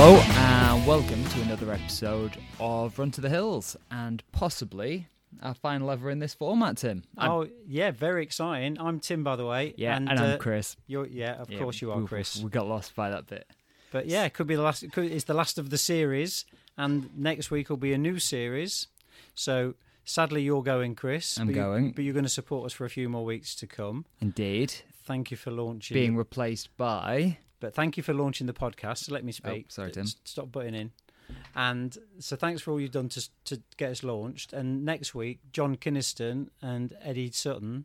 Hello 0.00 0.14
and 0.14 0.86
welcome 0.86 1.24
to 1.24 1.40
another 1.40 1.72
episode 1.72 2.38
of 2.60 2.96
Run 3.00 3.10
to 3.10 3.20
the 3.20 3.28
Hills 3.28 3.76
and 3.90 4.22
possibly 4.30 5.08
our 5.42 5.54
final 5.54 5.90
ever 5.90 6.08
in 6.08 6.20
this 6.20 6.34
format, 6.34 6.76
Tim. 6.76 7.02
I'm, 7.16 7.30
oh 7.32 7.48
yeah, 7.66 7.90
very 7.90 8.22
exciting. 8.22 8.78
I'm 8.78 9.00
Tim, 9.00 9.24
by 9.24 9.34
the 9.34 9.44
way. 9.44 9.74
Yeah, 9.76 9.96
and, 9.96 10.08
and 10.08 10.20
I'm 10.20 10.30
uh, 10.34 10.36
Chris. 10.36 10.76
You're 10.86 11.08
yeah, 11.08 11.32
of 11.32 11.50
yeah, 11.50 11.58
course 11.58 11.82
you 11.82 11.90
are, 11.90 12.00
Chris. 12.02 12.40
We 12.40 12.48
got 12.48 12.68
lost 12.68 12.94
by 12.94 13.10
that 13.10 13.26
bit. 13.26 13.50
But 13.90 14.06
yeah, 14.06 14.22
it 14.22 14.34
could 14.34 14.46
be 14.46 14.54
the 14.54 14.62
last. 14.62 14.84
It 14.84 14.92
could, 14.92 15.10
it's 15.10 15.24
the 15.24 15.34
last 15.34 15.58
of 15.58 15.70
the 15.70 15.78
series, 15.78 16.44
and 16.76 17.10
next 17.18 17.50
week 17.50 17.68
will 17.68 17.76
be 17.76 17.92
a 17.92 17.98
new 17.98 18.20
series. 18.20 18.86
So 19.34 19.74
sadly, 20.04 20.42
you're 20.42 20.62
going, 20.62 20.94
Chris. 20.94 21.40
I'm 21.40 21.48
but 21.48 21.56
going, 21.56 21.86
you, 21.86 21.92
but 21.92 22.04
you're 22.04 22.14
going 22.14 22.22
to 22.22 22.28
support 22.28 22.66
us 22.66 22.72
for 22.72 22.84
a 22.84 22.90
few 22.90 23.08
more 23.08 23.24
weeks 23.24 23.52
to 23.56 23.66
come. 23.66 24.04
Indeed. 24.20 24.74
Thank 25.02 25.32
you 25.32 25.36
for 25.36 25.50
launching. 25.50 25.96
Being 25.96 26.14
replaced 26.14 26.76
by. 26.76 27.38
But 27.60 27.74
thank 27.74 27.96
you 27.96 28.02
for 28.02 28.14
launching 28.14 28.46
the 28.46 28.52
podcast. 28.52 28.98
So 28.98 29.12
let 29.12 29.24
me 29.24 29.32
speak. 29.32 29.66
Oh, 29.66 29.70
sorry, 29.70 29.90
Tim. 29.90 30.06
Stop 30.24 30.52
butting 30.52 30.74
in. 30.74 30.92
And 31.54 31.96
so 32.20 32.36
thanks 32.36 32.62
for 32.62 32.70
all 32.70 32.80
you've 32.80 32.92
done 32.92 33.08
to 33.10 33.28
to 33.44 33.60
get 33.76 33.90
us 33.90 34.02
launched. 34.02 34.52
And 34.52 34.84
next 34.84 35.14
week, 35.14 35.40
John 35.52 35.76
Kynaston 35.76 36.48
and 36.62 36.94
Eddie 37.02 37.30
Sutton 37.30 37.84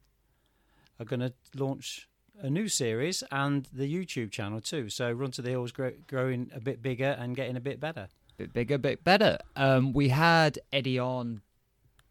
are 1.00 1.06
going 1.06 1.20
to 1.20 1.34
launch 1.56 2.08
a 2.40 2.50
new 2.50 2.68
series 2.68 3.24
and 3.32 3.68
the 3.74 3.92
YouTube 3.94 4.32
channel 4.32 4.62
too. 4.62 4.90
So 4.90 5.12
Run 5.12 5.32
to 5.32 5.42
the 5.42 5.50
Hills 5.50 5.72
grow, 5.72 5.92
growing 6.08 6.52
a 6.56 6.60
bit 6.60 6.82
bigger 6.82 7.16
and 7.20 7.36
getting 7.36 7.58
a 7.58 7.62
bit 7.62 7.80
better. 7.80 8.08
Bit 8.38 8.54
bigger, 8.54 8.78
bit 8.78 9.04
better. 9.04 9.38
Um, 9.56 9.94
we 9.94 10.10
had 10.10 10.60
Eddie 10.72 11.00
on. 11.00 11.42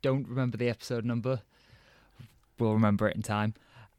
Don't 0.02 0.26
remember 0.28 0.56
the 0.56 0.68
episode 0.68 1.04
number. 1.04 1.42
We'll 2.58 2.74
remember 2.74 3.08
it 3.08 3.16
in 3.16 3.22
time. 3.22 3.54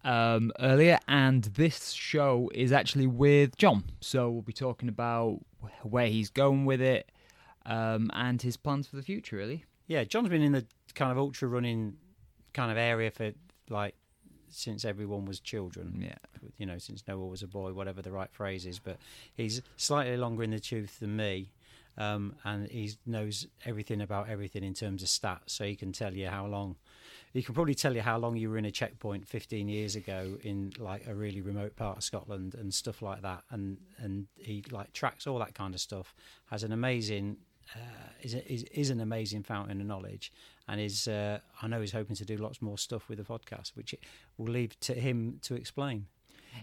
Um, 0.05 0.51
earlier, 0.59 0.99
and 1.07 1.45
this 1.45 1.91
show 1.91 2.51
is 2.53 2.73
actually 2.73 3.07
with 3.07 3.55
John. 3.55 3.85
So 4.01 4.29
we'll 4.29 4.41
be 4.41 4.51
talking 4.51 4.89
about 4.89 5.39
where 5.81 6.07
he's 6.07 6.29
going 6.29 6.65
with 6.65 6.81
it, 6.81 7.09
um, 7.65 8.11
and 8.13 8.41
his 8.41 8.57
plans 8.57 8.87
for 8.87 8.97
the 8.97 9.01
future, 9.01 9.37
really. 9.37 9.63
Yeah, 9.87 10.03
John's 10.03 10.27
been 10.27 10.41
in 10.41 10.51
the 10.51 10.65
kind 10.93 11.11
of 11.11 11.17
ultra 11.17 11.47
running 11.47 11.95
kind 12.53 12.71
of 12.71 12.77
area 12.77 13.11
for 13.11 13.31
like 13.69 13.95
since 14.49 14.85
everyone 14.85 15.25
was 15.25 15.39
children. 15.39 16.03
Yeah, 16.05 16.49
you 16.57 16.65
know, 16.65 16.77
since 16.77 17.03
Noah 17.07 17.27
was 17.27 17.41
a 17.41 17.47
boy, 17.47 17.73
whatever 17.73 18.01
the 18.01 18.11
right 18.11 18.31
phrase 18.31 18.65
is. 18.65 18.79
But 18.79 18.97
he's 19.35 19.61
slightly 19.77 20.17
longer 20.17 20.43
in 20.43 20.51
the 20.51 20.59
tooth 20.59 20.99
than 20.99 21.15
me, 21.15 21.51
um, 21.97 22.35
and 22.43 22.67
he 22.67 22.91
knows 23.05 23.47
everything 23.65 24.01
about 24.01 24.29
everything 24.29 24.63
in 24.63 24.73
terms 24.73 25.01
of 25.01 25.09
stats. 25.09 25.47
So 25.47 25.65
he 25.65 25.75
can 25.75 25.91
tell 25.91 26.13
you 26.13 26.27
how 26.27 26.45
long. 26.45 26.75
He 27.33 27.41
can 27.41 27.55
probably 27.55 27.73
tell 27.73 27.95
you 27.95 28.01
how 28.01 28.17
long 28.17 28.35
you 28.37 28.49
were 28.49 28.59
in 28.59 28.65
a 28.65 28.71
checkpoint 28.71 29.27
15 29.27 29.67
years 29.67 29.95
ago 29.95 30.37
in 30.43 30.71
like 30.77 31.07
a 31.07 31.15
really 31.15 31.41
remote 31.41 31.75
part 31.75 31.97
of 31.97 32.03
Scotland 32.03 32.53
and 32.53 32.71
stuff 32.71 33.01
like 33.01 33.23
that. 33.23 33.43
And 33.49 33.77
and 33.97 34.27
he 34.37 34.63
like 34.71 34.93
tracks 34.93 35.25
all 35.25 35.39
that 35.39 35.55
kind 35.55 35.73
of 35.73 35.81
stuff. 35.81 36.13
Has 36.51 36.63
an 36.63 36.71
amazing 36.71 37.37
uh, 37.75 38.09
is, 38.21 38.33
is, 38.33 38.63
is 38.63 38.89
an 38.89 38.99
amazing 38.99 39.43
fountain 39.43 39.81
of 39.81 39.87
knowledge, 39.87 40.31
and 40.67 40.79
is 40.79 41.07
uh, 41.07 41.39
I 41.61 41.67
know 41.67 41.81
he's 41.81 41.91
hoping 41.91 42.15
to 42.17 42.25
do 42.25 42.37
lots 42.37 42.61
more 42.61 42.77
stuff 42.77 43.09
with 43.09 43.17
the 43.17 43.23
podcast, 43.23 43.75
which 43.75 43.95
will 44.37 44.51
leave 44.51 44.79
to 44.81 44.93
him 44.93 45.39
to 45.43 45.55
explain. 45.55 46.05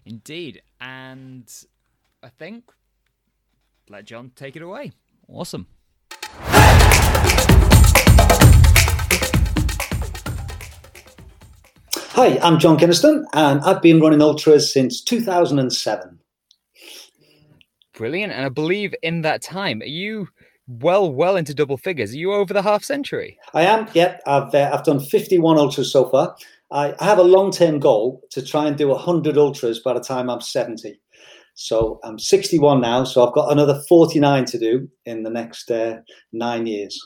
Indeed, 0.04 0.62
and 0.80 1.52
I 2.22 2.28
think 2.28 2.70
let 3.88 4.04
John 4.04 4.30
take 4.36 4.56
it 4.56 4.62
away. 4.62 4.92
Awesome. 5.26 5.66
Hi, 12.22 12.38
I'm 12.42 12.58
John 12.58 12.76
Kynaston, 12.76 13.24
and 13.32 13.62
I've 13.62 13.80
been 13.80 13.98
running 13.98 14.20
ultras 14.20 14.70
since 14.70 15.00
2007. 15.00 16.18
Brilliant, 17.94 18.34
and 18.34 18.44
I 18.44 18.50
believe 18.50 18.94
in 19.02 19.22
that 19.22 19.40
time, 19.40 19.80
are 19.80 19.86
you 19.86 20.28
well, 20.68 21.10
well 21.10 21.36
into 21.36 21.54
double 21.54 21.78
figures. 21.78 22.12
Are 22.12 22.18
you 22.18 22.34
over 22.34 22.52
the 22.52 22.60
half 22.60 22.84
century? 22.84 23.38
I 23.54 23.62
am. 23.62 23.88
Yep, 23.94 24.20
I've 24.26 24.54
uh, 24.54 24.70
I've 24.70 24.84
done 24.84 25.00
51 25.00 25.56
ultras 25.56 25.90
so 25.90 26.10
far. 26.10 26.36
I, 26.70 26.94
I 27.00 27.04
have 27.06 27.16
a 27.16 27.22
long 27.22 27.52
term 27.52 27.78
goal 27.78 28.20
to 28.32 28.42
try 28.42 28.66
and 28.66 28.76
do 28.76 28.88
100 28.88 29.38
ultras 29.38 29.78
by 29.78 29.94
the 29.94 30.00
time 30.00 30.28
I'm 30.28 30.42
70. 30.42 31.00
So 31.54 32.00
I'm 32.04 32.18
61 32.18 32.82
now, 32.82 33.04
so 33.04 33.26
I've 33.26 33.32
got 33.32 33.50
another 33.50 33.80
49 33.88 34.44
to 34.44 34.58
do 34.58 34.90
in 35.06 35.22
the 35.22 35.30
next 35.30 35.70
uh, 35.70 36.00
nine 36.34 36.66
years. 36.66 37.00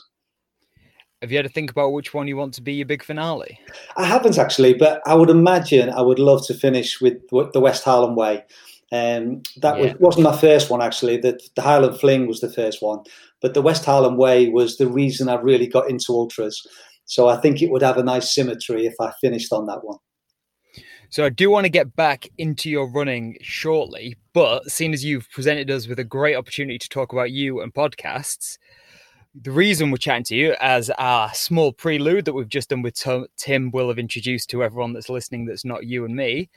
Have 1.25 1.31
you 1.31 1.39
had 1.39 1.47
to 1.47 1.51
think 1.51 1.71
about 1.71 1.91
which 1.91 2.13
one 2.13 2.27
you 2.27 2.37
want 2.37 2.53
to 2.53 2.61
be 2.61 2.73
your 2.73 2.85
big 2.85 3.03
finale? 3.03 3.59
I 3.97 4.05
haven't 4.05 4.37
actually, 4.37 4.75
but 4.75 5.01
I 5.07 5.15
would 5.15 5.31
imagine 5.31 5.89
I 5.89 6.03
would 6.03 6.19
love 6.19 6.45
to 6.45 6.53
finish 6.53 7.01
with 7.01 7.15
the 7.31 7.59
West 7.59 7.83
Highland 7.83 8.15
Way. 8.15 8.43
Um, 8.91 9.41
that 9.57 9.79
yeah. 9.79 9.93
was, 9.99 10.19
not 10.19 10.33
my 10.33 10.39
first 10.39 10.69
one 10.69 10.83
actually. 10.83 11.17
The, 11.17 11.39
the 11.55 11.63
Highland 11.63 11.99
Fling 11.99 12.27
was 12.27 12.41
the 12.41 12.53
first 12.53 12.79
one, 12.79 12.99
but 13.41 13.55
the 13.55 13.63
West 13.63 13.85
Highland 13.85 14.19
Way 14.19 14.49
was 14.49 14.77
the 14.77 14.85
reason 14.85 15.27
I 15.27 15.37
really 15.37 15.65
got 15.65 15.89
into 15.89 16.13
ultras. 16.13 16.61
So 17.05 17.27
I 17.27 17.37
think 17.37 17.59
it 17.63 17.71
would 17.71 17.81
have 17.81 17.97
a 17.97 18.03
nice 18.03 18.35
symmetry 18.35 18.85
if 18.85 18.93
I 19.01 19.11
finished 19.19 19.51
on 19.51 19.65
that 19.65 19.83
one. 19.83 19.97
So 21.09 21.25
I 21.25 21.29
do 21.29 21.49
want 21.49 21.65
to 21.65 21.71
get 21.71 21.95
back 21.95 22.29
into 22.37 22.69
your 22.69 22.87
running 22.87 23.37
shortly, 23.41 24.15
but 24.31 24.69
seeing 24.69 24.93
as 24.93 25.03
you've 25.03 25.27
presented 25.31 25.71
us 25.71 25.87
with 25.87 25.97
a 25.97 26.03
great 26.03 26.35
opportunity 26.35 26.77
to 26.77 26.89
talk 26.89 27.13
about 27.13 27.31
you 27.31 27.61
and 27.61 27.73
podcasts, 27.73 28.59
the 29.41 29.51
reason 29.51 29.91
we're 29.91 29.97
chatting 29.97 30.23
to 30.23 30.35
you 30.35 30.55
as 30.61 30.89
our 30.91 31.33
small 31.33 31.73
prelude 31.73 32.23
that 32.25 32.33
we've 32.33 32.47
just 32.47 32.69
done 32.69 32.81
with 32.81 33.01
Tim 33.37 33.69
will 33.71 33.89
have 33.89 33.99
introduced 33.99 34.49
to 34.51 34.63
everyone 34.63 34.93
that's 34.93 35.09
listening 35.09 35.45
that's 35.45 35.65
not 35.65 35.85
you 35.85 36.05
and 36.05 36.15
me 36.15 36.49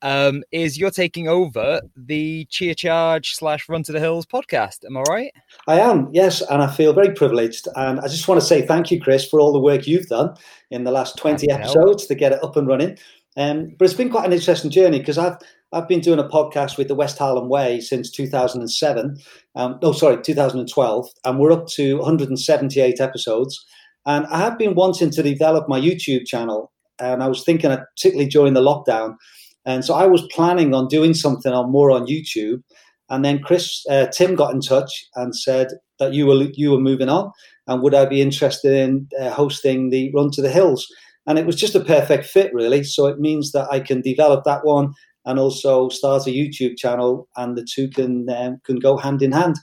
um, 0.00 0.42
is 0.50 0.78
you're 0.78 0.90
taking 0.90 1.28
over 1.28 1.82
the 1.96 2.46
Cheer 2.46 2.74
Charge 2.74 3.34
slash 3.34 3.68
Run 3.68 3.82
to 3.82 3.92
the 3.92 4.00
Hills 4.00 4.24
podcast. 4.24 4.84
Am 4.86 4.96
I 4.96 5.02
right? 5.02 5.32
I 5.66 5.80
am, 5.80 6.08
yes, 6.12 6.40
and 6.40 6.62
I 6.62 6.70
feel 6.70 6.92
very 6.94 7.12
privileged. 7.12 7.68
And 7.76 8.00
I 8.00 8.08
just 8.08 8.26
want 8.26 8.40
to 8.40 8.46
say 8.46 8.66
thank 8.66 8.90
you, 8.90 9.00
Chris, 9.00 9.28
for 9.28 9.38
all 9.38 9.52
the 9.52 9.60
work 9.60 9.86
you've 9.86 10.06
done 10.06 10.34
in 10.70 10.84
the 10.84 10.92
last 10.92 11.18
20 11.18 11.50
episodes 11.50 12.06
to 12.06 12.14
get 12.14 12.32
it 12.32 12.42
up 12.42 12.56
and 12.56 12.66
running. 12.66 12.98
Um, 13.36 13.74
but 13.78 13.84
it's 13.86 13.94
been 13.94 14.10
quite 14.10 14.26
an 14.26 14.32
interesting 14.32 14.70
journey 14.70 14.98
because 14.98 15.18
I've 15.18 15.36
I've 15.72 15.88
been 15.88 16.00
doing 16.00 16.20
a 16.20 16.28
podcast 16.28 16.78
with 16.78 16.86
the 16.86 16.94
West 16.94 17.18
Highland 17.18 17.50
Way 17.50 17.80
since 17.80 18.10
2007. 18.12 19.16
Um, 19.56 19.78
no, 19.82 19.90
sorry, 19.90 20.22
2012, 20.22 21.08
and 21.24 21.38
we're 21.40 21.50
up 21.50 21.66
to 21.74 21.96
178 21.96 23.00
episodes. 23.00 23.64
And 24.06 24.24
I 24.26 24.38
have 24.38 24.56
been 24.56 24.76
wanting 24.76 25.10
to 25.10 25.22
develop 25.22 25.68
my 25.68 25.80
YouTube 25.80 26.26
channel, 26.26 26.70
and 27.00 27.22
I 27.22 27.26
was 27.26 27.42
thinking, 27.42 27.70
particularly 27.70 28.28
during 28.28 28.54
the 28.54 28.60
lockdown, 28.60 29.16
and 29.64 29.84
so 29.84 29.94
I 29.94 30.06
was 30.06 30.28
planning 30.30 30.74
on 30.74 30.86
doing 30.88 31.14
something 31.14 31.52
on 31.52 31.72
more 31.72 31.90
on 31.90 32.06
YouTube. 32.06 32.62
And 33.10 33.24
then 33.24 33.40
Chris, 33.40 33.84
uh, 33.90 34.06
Tim 34.06 34.34
got 34.34 34.54
in 34.54 34.60
touch 34.60 34.90
and 35.14 35.36
said 35.36 35.68
that 35.98 36.12
you 36.12 36.26
were 36.26 36.46
you 36.54 36.70
were 36.70 36.80
moving 36.80 37.08
on, 37.08 37.32
and 37.66 37.82
would 37.82 37.94
I 37.94 38.04
be 38.04 38.22
interested 38.22 38.72
in 38.72 39.08
uh, 39.20 39.30
hosting 39.30 39.90
the 39.90 40.12
Run 40.14 40.30
to 40.32 40.42
the 40.42 40.50
Hills? 40.50 40.86
And 41.26 41.38
it 41.38 41.46
was 41.46 41.56
just 41.56 41.74
a 41.74 41.80
perfect 41.80 42.26
fit, 42.26 42.52
really. 42.52 42.84
So 42.84 43.06
it 43.06 43.18
means 43.18 43.52
that 43.52 43.68
I 43.70 43.80
can 43.80 44.00
develop 44.00 44.44
that 44.44 44.64
one 44.64 44.92
and 45.24 45.38
also 45.38 45.88
start 45.88 46.26
a 46.26 46.30
YouTube 46.30 46.76
channel, 46.76 47.28
and 47.36 47.56
the 47.56 47.66
two 47.68 47.88
can 47.88 48.28
um, 48.30 48.60
can 48.64 48.78
go 48.78 48.96
hand 48.96 49.22
in 49.22 49.32
hand. 49.32 49.56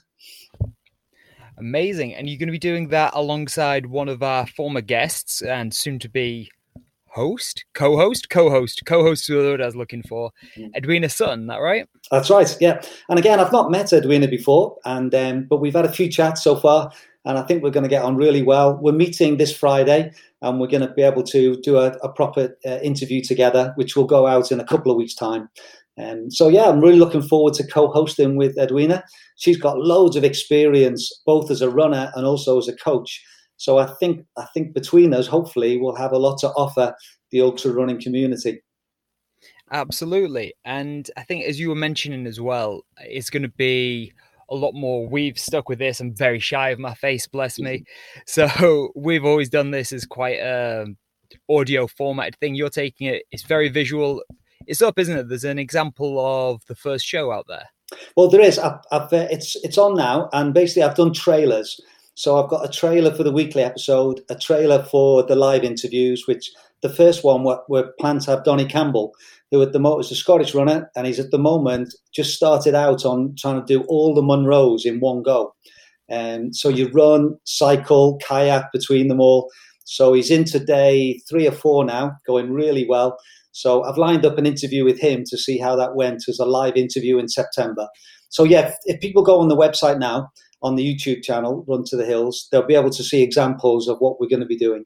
Amazing, 1.58 2.14
and 2.14 2.28
you're 2.28 2.38
going 2.38 2.48
to 2.48 2.52
be 2.52 2.58
doing 2.58 2.88
that 2.88 3.12
alongside 3.14 3.86
one 3.86 4.08
of 4.08 4.22
our 4.22 4.46
former 4.46 4.80
guests 4.80 5.42
and 5.42 5.72
soon 5.72 5.98
to 6.00 6.08
be 6.08 6.50
host, 7.06 7.64
co-host, 7.74 8.30
co-host, 8.30 8.82
co-host 8.86 9.22
is 9.22 9.26
the 9.36 9.42
word 9.42 9.60
I 9.60 9.66
was 9.66 9.76
looking 9.76 10.02
for. 10.02 10.30
Mm. 10.56 10.74
Edwina 10.74 11.08
Sutton, 11.08 11.46
that 11.46 11.58
right? 11.58 11.86
That's 12.10 12.30
right. 12.30 12.56
Yeah. 12.58 12.80
And 13.08 13.18
again, 13.18 13.38
I've 13.38 13.52
not 13.52 13.70
met 13.70 13.92
Edwina 13.92 14.28
before, 14.28 14.76
and 14.84 15.14
um, 15.14 15.46
but 15.48 15.58
we've 15.58 15.74
had 15.74 15.84
a 15.84 15.92
few 15.92 16.10
chats 16.10 16.42
so 16.42 16.56
far, 16.56 16.90
and 17.24 17.38
I 17.38 17.42
think 17.42 17.62
we're 17.62 17.70
going 17.70 17.84
to 17.84 17.88
get 17.88 18.02
on 18.02 18.16
really 18.16 18.42
well. 18.42 18.76
We're 18.76 18.92
meeting 18.92 19.36
this 19.36 19.56
Friday, 19.56 20.12
and 20.40 20.58
we're 20.58 20.66
going 20.66 20.86
to 20.86 20.92
be 20.92 21.02
able 21.02 21.22
to 21.24 21.56
do 21.60 21.78
a, 21.78 21.92
a 22.02 22.08
proper 22.08 22.56
uh, 22.66 22.78
interview 22.82 23.22
together, 23.22 23.72
which 23.76 23.96
will 23.96 24.06
go 24.06 24.26
out 24.26 24.50
in 24.50 24.60
a 24.60 24.64
couple 24.64 24.90
of 24.90 24.98
weeks' 24.98 25.14
time. 25.14 25.48
Um, 25.98 26.30
so, 26.30 26.48
yeah, 26.48 26.68
I'm 26.68 26.80
really 26.80 26.98
looking 26.98 27.22
forward 27.22 27.54
to 27.54 27.66
co-hosting 27.66 28.36
with 28.36 28.58
Edwina. 28.58 29.04
She's 29.36 29.58
got 29.58 29.78
loads 29.78 30.16
of 30.16 30.24
experience, 30.24 31.12
both 31.26 31.50
as 31.50 31.60
a 31.60 31.70
runner 31.70 32.10
and 32.14 32.26
also 32.26 32.58
as 32.58 32.66
a 32.66 32.76
coach. 32.76 33.22
So 33.62 33.78
I 33.78 33.86
think 34.00 34.26
I 34.36 34.46
think 34.52 34.74
between 34.74 35.14
us, 35.14 35.28
hopefully, 35.28 35.78
we'll 35.78 35.94
have 35.94 36.10
a 36.10 36.18
lot 36.18 36.38
to 36.38 36.48
offer 36.48 36.96
the 37.30 37.42
ultra 37.42 37.72
running 37.72 38.00
community. 38.00 38.60
Absolutely, 39.70 40.54
and 40.64 41.08
I 41.16 41.22
think 41.22 41.44
as 41.44 41.60
you 41.60 41.68
were 41.68 41.76
mentioning 41.76 42.26
as 42.26 42.40
well, 42.40 42.82
it's 42.98 43.30
going 43.30 43.44
to 43.44 43.48
be 43.48 44.12
a 44.52 44.54
lot 44.54 44.74
more. 44.74 45.08
We've 45.08 45.38
stuck 45.38 45.68
with 45.68 45.78
this. 45.78 46.00
I'm 46.00 46.14
very 46.14 46.38
shy 46.38 46.70
of 46.70 46.78
my 46.78 46.94
face, 46.94 47.26
bless 47.26 47.58
me. 47.58 47.84
So 48.26 48.92
we've 48.94 49.24
always 49.24 49.48
done 49.48 49.70
this 49.70 49.92
as 49.92 50.04
quite 50.04 50.38
a 50.38 50.86
audio 51.48 51.86
formatted 51.86 52.36
thing. 52.38 52.54
You're 52.54 52.70
taking 52.70 53.06
it. 53.06 53.24
It's 53.30 53.42
very 53.42 53.68
visual. 53.68 54.22
It's 54.66 54.82
up, 54.82 54.98
isn't 54.98 55.16
it? 55.16 55.28
There's 55.28 55.44
an 55.44 55.58
example 55.58 56.18
of 56.20 56.62
the 56.66 56.74
first 56.74 57.04
show 57.04 57.32
out 57.32 57.46
there. 57.48 57.66
Well, 58.16 58.28
there 58.28 58.40
is. 58.40 58.58
I've, 58.58 58.78
I've, 58.90 59.12
uh, 59.12 59.28
it's 59.30 59.56
it's 59.56 59.78
on 59.78 59.94
now, 59.94 60.28
and 60.32 60.54
basically 60.54 60.82
I've 60.82 60.96
done 60.96 61.12
trailers. 61.12 61.80
So 62.14 62.42
I've 62.42 62.50
got 62.50 62.64
a 62.64 62.70
trailer 62.70 63.12
for 63.12 63.22
the 63.22 63.32
weekly 63.32 63.62
episode, 63.62 64.20
a 64.28 64.34
trailer 64.34 64.82
for 64.82 65.22
the 65.22 65.36
live 65.36 65.64
interviews, 65.64 66.26
which 66.26 66.50
the 66.82 66.90
first 66.90 67.24
one 67.24 67.42
we're, 67.42 67.60
we're 67.68 67.92
planned 67.98 68.22
to 68.22 68.32
have 68.32 68.44
Donnie 68.44 68.66
Campbell, 68.66 69.14
who 69.52 69.62
at 69.62 69.72
the 69.72 69.78
moment 69.78 70.06
is 70.06 70.12
a 70.12 70.16
Scottish 70.16 70.54
runner, 70.54 70.90
and 70.96 71.06
he's 71.06 71.20
at 71.20 71.30
the 71.30 71.38
moment 71.38 71.94
just 72.12 72.34
started 72.34 72.74
out 72.74 73.04
on 73.04 73.34
trying 73.38 73.60
to 73.60 73.66
do 73.66 73.84
all 73.86 74.14
the 74.14 74.22
Munros 74.22 74.86
in 74.86 74.98
one 74.98 75.22
go. 75.22 75.54
And 76.08 76.46
um, 76.46 76.52
so 76.52 76.68
you 76.68 76.88
run, 76.88 77.36
cycle, 77.44 78.18
kayak 78.26 78.72
between 78.72 79.08
them 79.08 79.20
all. 79.20 79.50
So 79.84 80.14
he's 80.14 80.30
into 80.30 80.58
day 80.58 81.20
three 81.28 81.46
or 81.46 81.52
four 81.52 81.84
now, 81.84 82.12
going 82.26 82.50
really 82.50 82.86
well. 82.88 83.18
So 83.52 83.84
I've 83.84 83.98
lined 83.98 84.24
up 84.24 84.38
an 84.38 84.46
interview 84.46 84.84
with 84.84 84.98
him 84.98 85.24
to 85.26 85.36
see 85.36 85.58
how 85.58 85.76
that 85.76 85.94
went 85.94 86.22
as 86.28 86.38
a 86.38 86.46
live 86.46 86.76
interview 86.76 87.18
in 87.18 87.28
September. 87.28 87.88
So 88.30 88.44
yeah, 88.44 88.72
if 88.86 89.00
people 89.00 89.22
go 89.22 89.38
on 89.38 89.48
the 89.48 89.56
website 89.56 89.98
now, 89.98 90.30
on 90.62 90.76
the 90.76 90.84
YouTube 90.84 91.22
channel, 91.22 91.64
Run 91.68 91.82
to 91.86 91.96
the 91.96 92.06
Hills, 92.06 92.48
they'll 92.50 92.66
be 92.66 92.74
able 92.74 92.90
to 92.90 93.02
see 93.02 93.22
examples 93.22 93.88
of 93.88 93.98
what 93.98 94.18
we're 94.18 94.28
going 94.28 94.40
to 94.40 94.46
be 94.46 94.56
doing. 94.56 94.84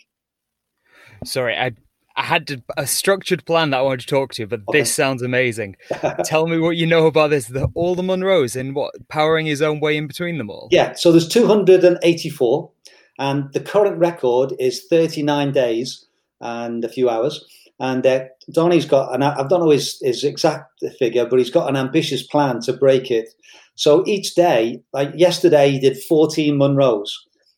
Sorry, 1.25 1.57
I 1.57 1.73
I 2.17 2.23
had 2.23 2.63
a 2.77 2.87
structured 2.87 3.45
plan 3.45 3.71
that 3.71 3.79
I 3.79 3.83
wanted 3.83 4.01
to 4.01 4.07
talk 4.07 4.33
to 4.33 4.43
you, 4.43 4.47
but 4.47 4.63
okay. 4.69 4.81
this 4.81 4.95
sounds 4.95 5.23
amazing. 5.23 5.77
Tell 6.25 6.47
me 6.47 6.59
what 6.59 6.77
you 6.77 6.87
know 6.87 7.07
about 7.07 7.31
this. 7.31 7.47
The, 7.47 7.69
all 7.75 7.95
the 7.95 8.03
Munros 8.03 8.59
and 8.59 8.75
what 8.75 8.95
powering 9.09 9.45
his 9.45 9.61
own 9.61 9.81
way 9.81 9.97
in 9.97 10.07
between 10.07 10.39
them 10.39 10.49
all. 10.49 10.69
Yeah, 10.71 10.95
so 10.95 11.13
there's 11.13 11.29
284, 11.29 12.71
and 13.19 13.53
the 13.53 13.61
current 13.61 13.99
record 13.99 14.55
is 14.59 14.87
39 14.89 15.53
days 15.53 16.07
and 16.41 16.85
a 16.85 16.89
few 16.89 17.11
hours. 17.11 17.45
And 17.79 18.07
uh, 18.07 18.25
Donnie's 18.51 18.87
got, 18.87 19.13
and 19.13 19.23
I, 19.23 19.41
I 19.41 19.47
don't 19.47 19.61
know 19.61 19.71
his, 19.71 20.01
his 20.01 20.25
exact 20.25 20.83
figure, 20.99 21.27
but 21.27 21.39
he's 21.39 21.51
got 21.51 21.69
an 21.69 21.77
ambitious 21.77 22.23
plan 22.23 22.61
to 22.63 22.73
break 22.73 23.11
it. 23.11 23.29
So 23.75 24.03
each 24.07 24.35
day, 24.35 24.83
like 24.95 25.11
yesterday, 25.15 25.73
he 25.73 25.79
did 25.79 26.03
14 26.03 26.59
Munros, 26.59 27.11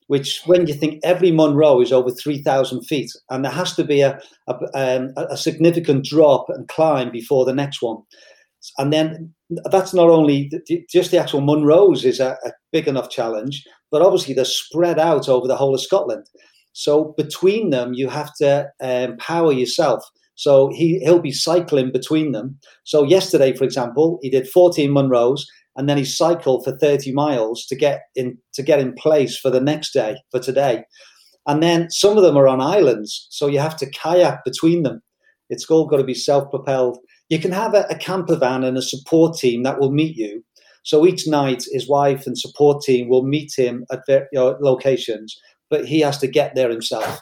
which 0.08 0.42
when 0.46 0.66
you 0.66 0.74
think 0.74 1.00
every 1.04 1.30
Munro 1.30 1.80
is 1.80 1.92
over 1.92 2.10
3,000 2.10 2.82
feet, 2.82 3.10
and 3.30 3.44
there 3.44 3.52
has 3.52 3.74
to 3.76 3.84
be 3.84 4.00
a, 4.00 4.18
a, 4.48 4.54
um, 4.74 5.10
a 5.16 5.36
significant 5.36 6.04
drop 6.04 6.46
and 6.48 6.66
climb 6.68 7.10
before 7.10 7.44
the 7.44 7.54
next 7.54 7.80
one. 7.80 7.98
And 8.78 8.92
then 8.92 9.32
that's 9.70 9.94
not 9.94 10.08
only 10.08 10.50
just 10.90 11.10
the 11.10 11.18
actual 11.18 11.42
Munros 11.42 12.04
is 12.04 12.20
a, 12.20 12.36
a 12.44 12.52
big 12.72 12.88
enough 12.88 13.10
challenge, 13.10 13.62
but 13.90 14.02
obviously 14.02 14.34
they're 14.34 14.44
spread 14.44 14.98
out 14.98 15.28
over 15.28 15.46
the 15.46 15.56
whole 15.56 15.74
of 15.74 15.80
Scotland. 15.80 16.26
So 16.72 17.14
between 17.16 17.70
them, 17.70 17.92
you 17.94 18.08
have 18.08 18.34
to 18.40 18.68
um, 18.82 19.16
power 19.18 19.52
yourself. 19.52 20.02
So 20.36 20.70
he, 20.72 21.00
he'll 21.00 21.18
be 21.18 21.32
cycling 21.32 21.90
between 21.92 22.32
them. 22.32 22.58
So 22.84 23.02
yesterday, 23.02 23.54
for 23.54 23.64
example, 23.64 24.20
he 24.22 24.30
did 24.30 24.48
14 24.48 24.90
Munros 24.90 25.40
and 25.78 25.88
then 25.88 25.96
he 25.96 26.04
cycled 26.04 26.64
for 26.64 26.76
30 26.76 27.12
miles 27.12 27.64
to 27.66 27.76
get 27.76 28.02
in 28.14 28.36
to 28.52 28.62
get 28.62 28.80
in 28.80 28.92
place 28.94 29.38
for 29.38 29.50
the 29.50 29.60
next 29.60 29.92
day 29.92 30.16
for 30.30 30.40
today. 30.40 30.84
And 31.46 31.62
then 31.62 31.90
some 31.90 32.18
of 32.18 32.22
them 32.22 32.36
are 32.36 32.48
on 32.48 32.60
islands 32.60 33.26
so 33.30 33.46
you 33.46 33.58
have 33.58 33.76
to 33.78 33.90
kayak 33.90 34.44
between 34.44 34.82
them. 34.82 35.00
It's 35.48 35.70
all 35.70 35.86
got 35.86 35.96
to 35.96 36.04
be 36.04 36.14
self-propelled. 36.14 36.98
You 37.30 37.38
can 37.38 37.52
have 37.52 37.72
a, 37.72 37.86
a 37.88 37.96
camper 37.96 38.36
van 38.36 38.64
and 38.64 38.76
a 38.76 38.82
support 38.82 39.38
team 39.38 39.62
that 39.62 39.80
will 39.80 39.92
meet 39.92 40.16
you. 40.16 40.44
So 40.82 41.06
each 41.06 41.26
night 41.26 41.64
his 41.72 41.88
wife 41.88 42.26
and 42.26 42.36
support 42.36 42.82
team 42.82 43.08
will 43.08 43.24
meet 43.24 43.52
him 43.56 43.86
at 43.90 44.00
their 44.06 44.28
you 44.32 44.40
know, 44.40 44.58
locations 44.60 45.34
but 45.70 45.86
he 45.86 46.00
has 46.00 46.18
to 46.18 46.26
get 46.26 46.54
there 46.54 46.70
himself. 46.70 47.20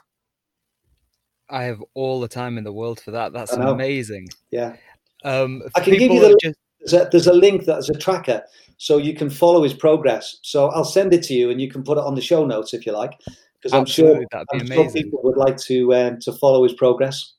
I 1.48 1.64
have 1.64 1.82
all 1.94 2.20
the 2.20 2.28
time 2.28 2.58
in 2.58 2.64
the 2.64 2.72
world 2.72 3.00
for 3.00 3.12
that. 3.12 3.32
That's 3.32 3.52
amazing. 3.52 4.28
Yeah. 4.50 4.76
Um, 5.24 5.62
I 5.74 5.80
can 5.80 5.96
give 5.96 6.12
you 6.12 6.20
the, 6.20 6.38
just 6.42 6.58
there's 6.86 7.06
a, 7.06 7.08
there's 7.10 7.26
a 7.26 7.32
link 7.32 7.64
that's 7.64 7.88
a 7.88 7.94
tracker 7.94 8.42
so 8.78 8.98
you 8.98 9.14
can 9.14 9.30
follow 9.30 9.62
his 9.62 9.74
progress. 9.74 10.38
So 10.42 10.68
I'll 10.68 10.84
send 10.84 11.14
it 11.14 11.22
to 11.24 11.34
you 11.34 11.50
and 11.50 11.60
you 11.60 11.70
can 11.70 11.82
put 11.82 11.98
it 11.98 12.04
on 12.04 12.14
the 12.14 12.20
show 12.20 12.44
notes 12.44 12.74
if 12.74 12.86
you 12.86 12.92
like, 12.92 13.18
because 13.54 13.72
I'm 13.72 13.86
sure, 13.86 14.22
I'm 14.52 14.66
sure 14.66 14.90
people 14.90 15.20
would 15.22 15.36
like 15.36 15.56
to 15.58 15.94
um, 15.94 16.20
to 16.20 16.32
follow 16.32 16.62
his 16.62 16.74
progress. 16.74 17.32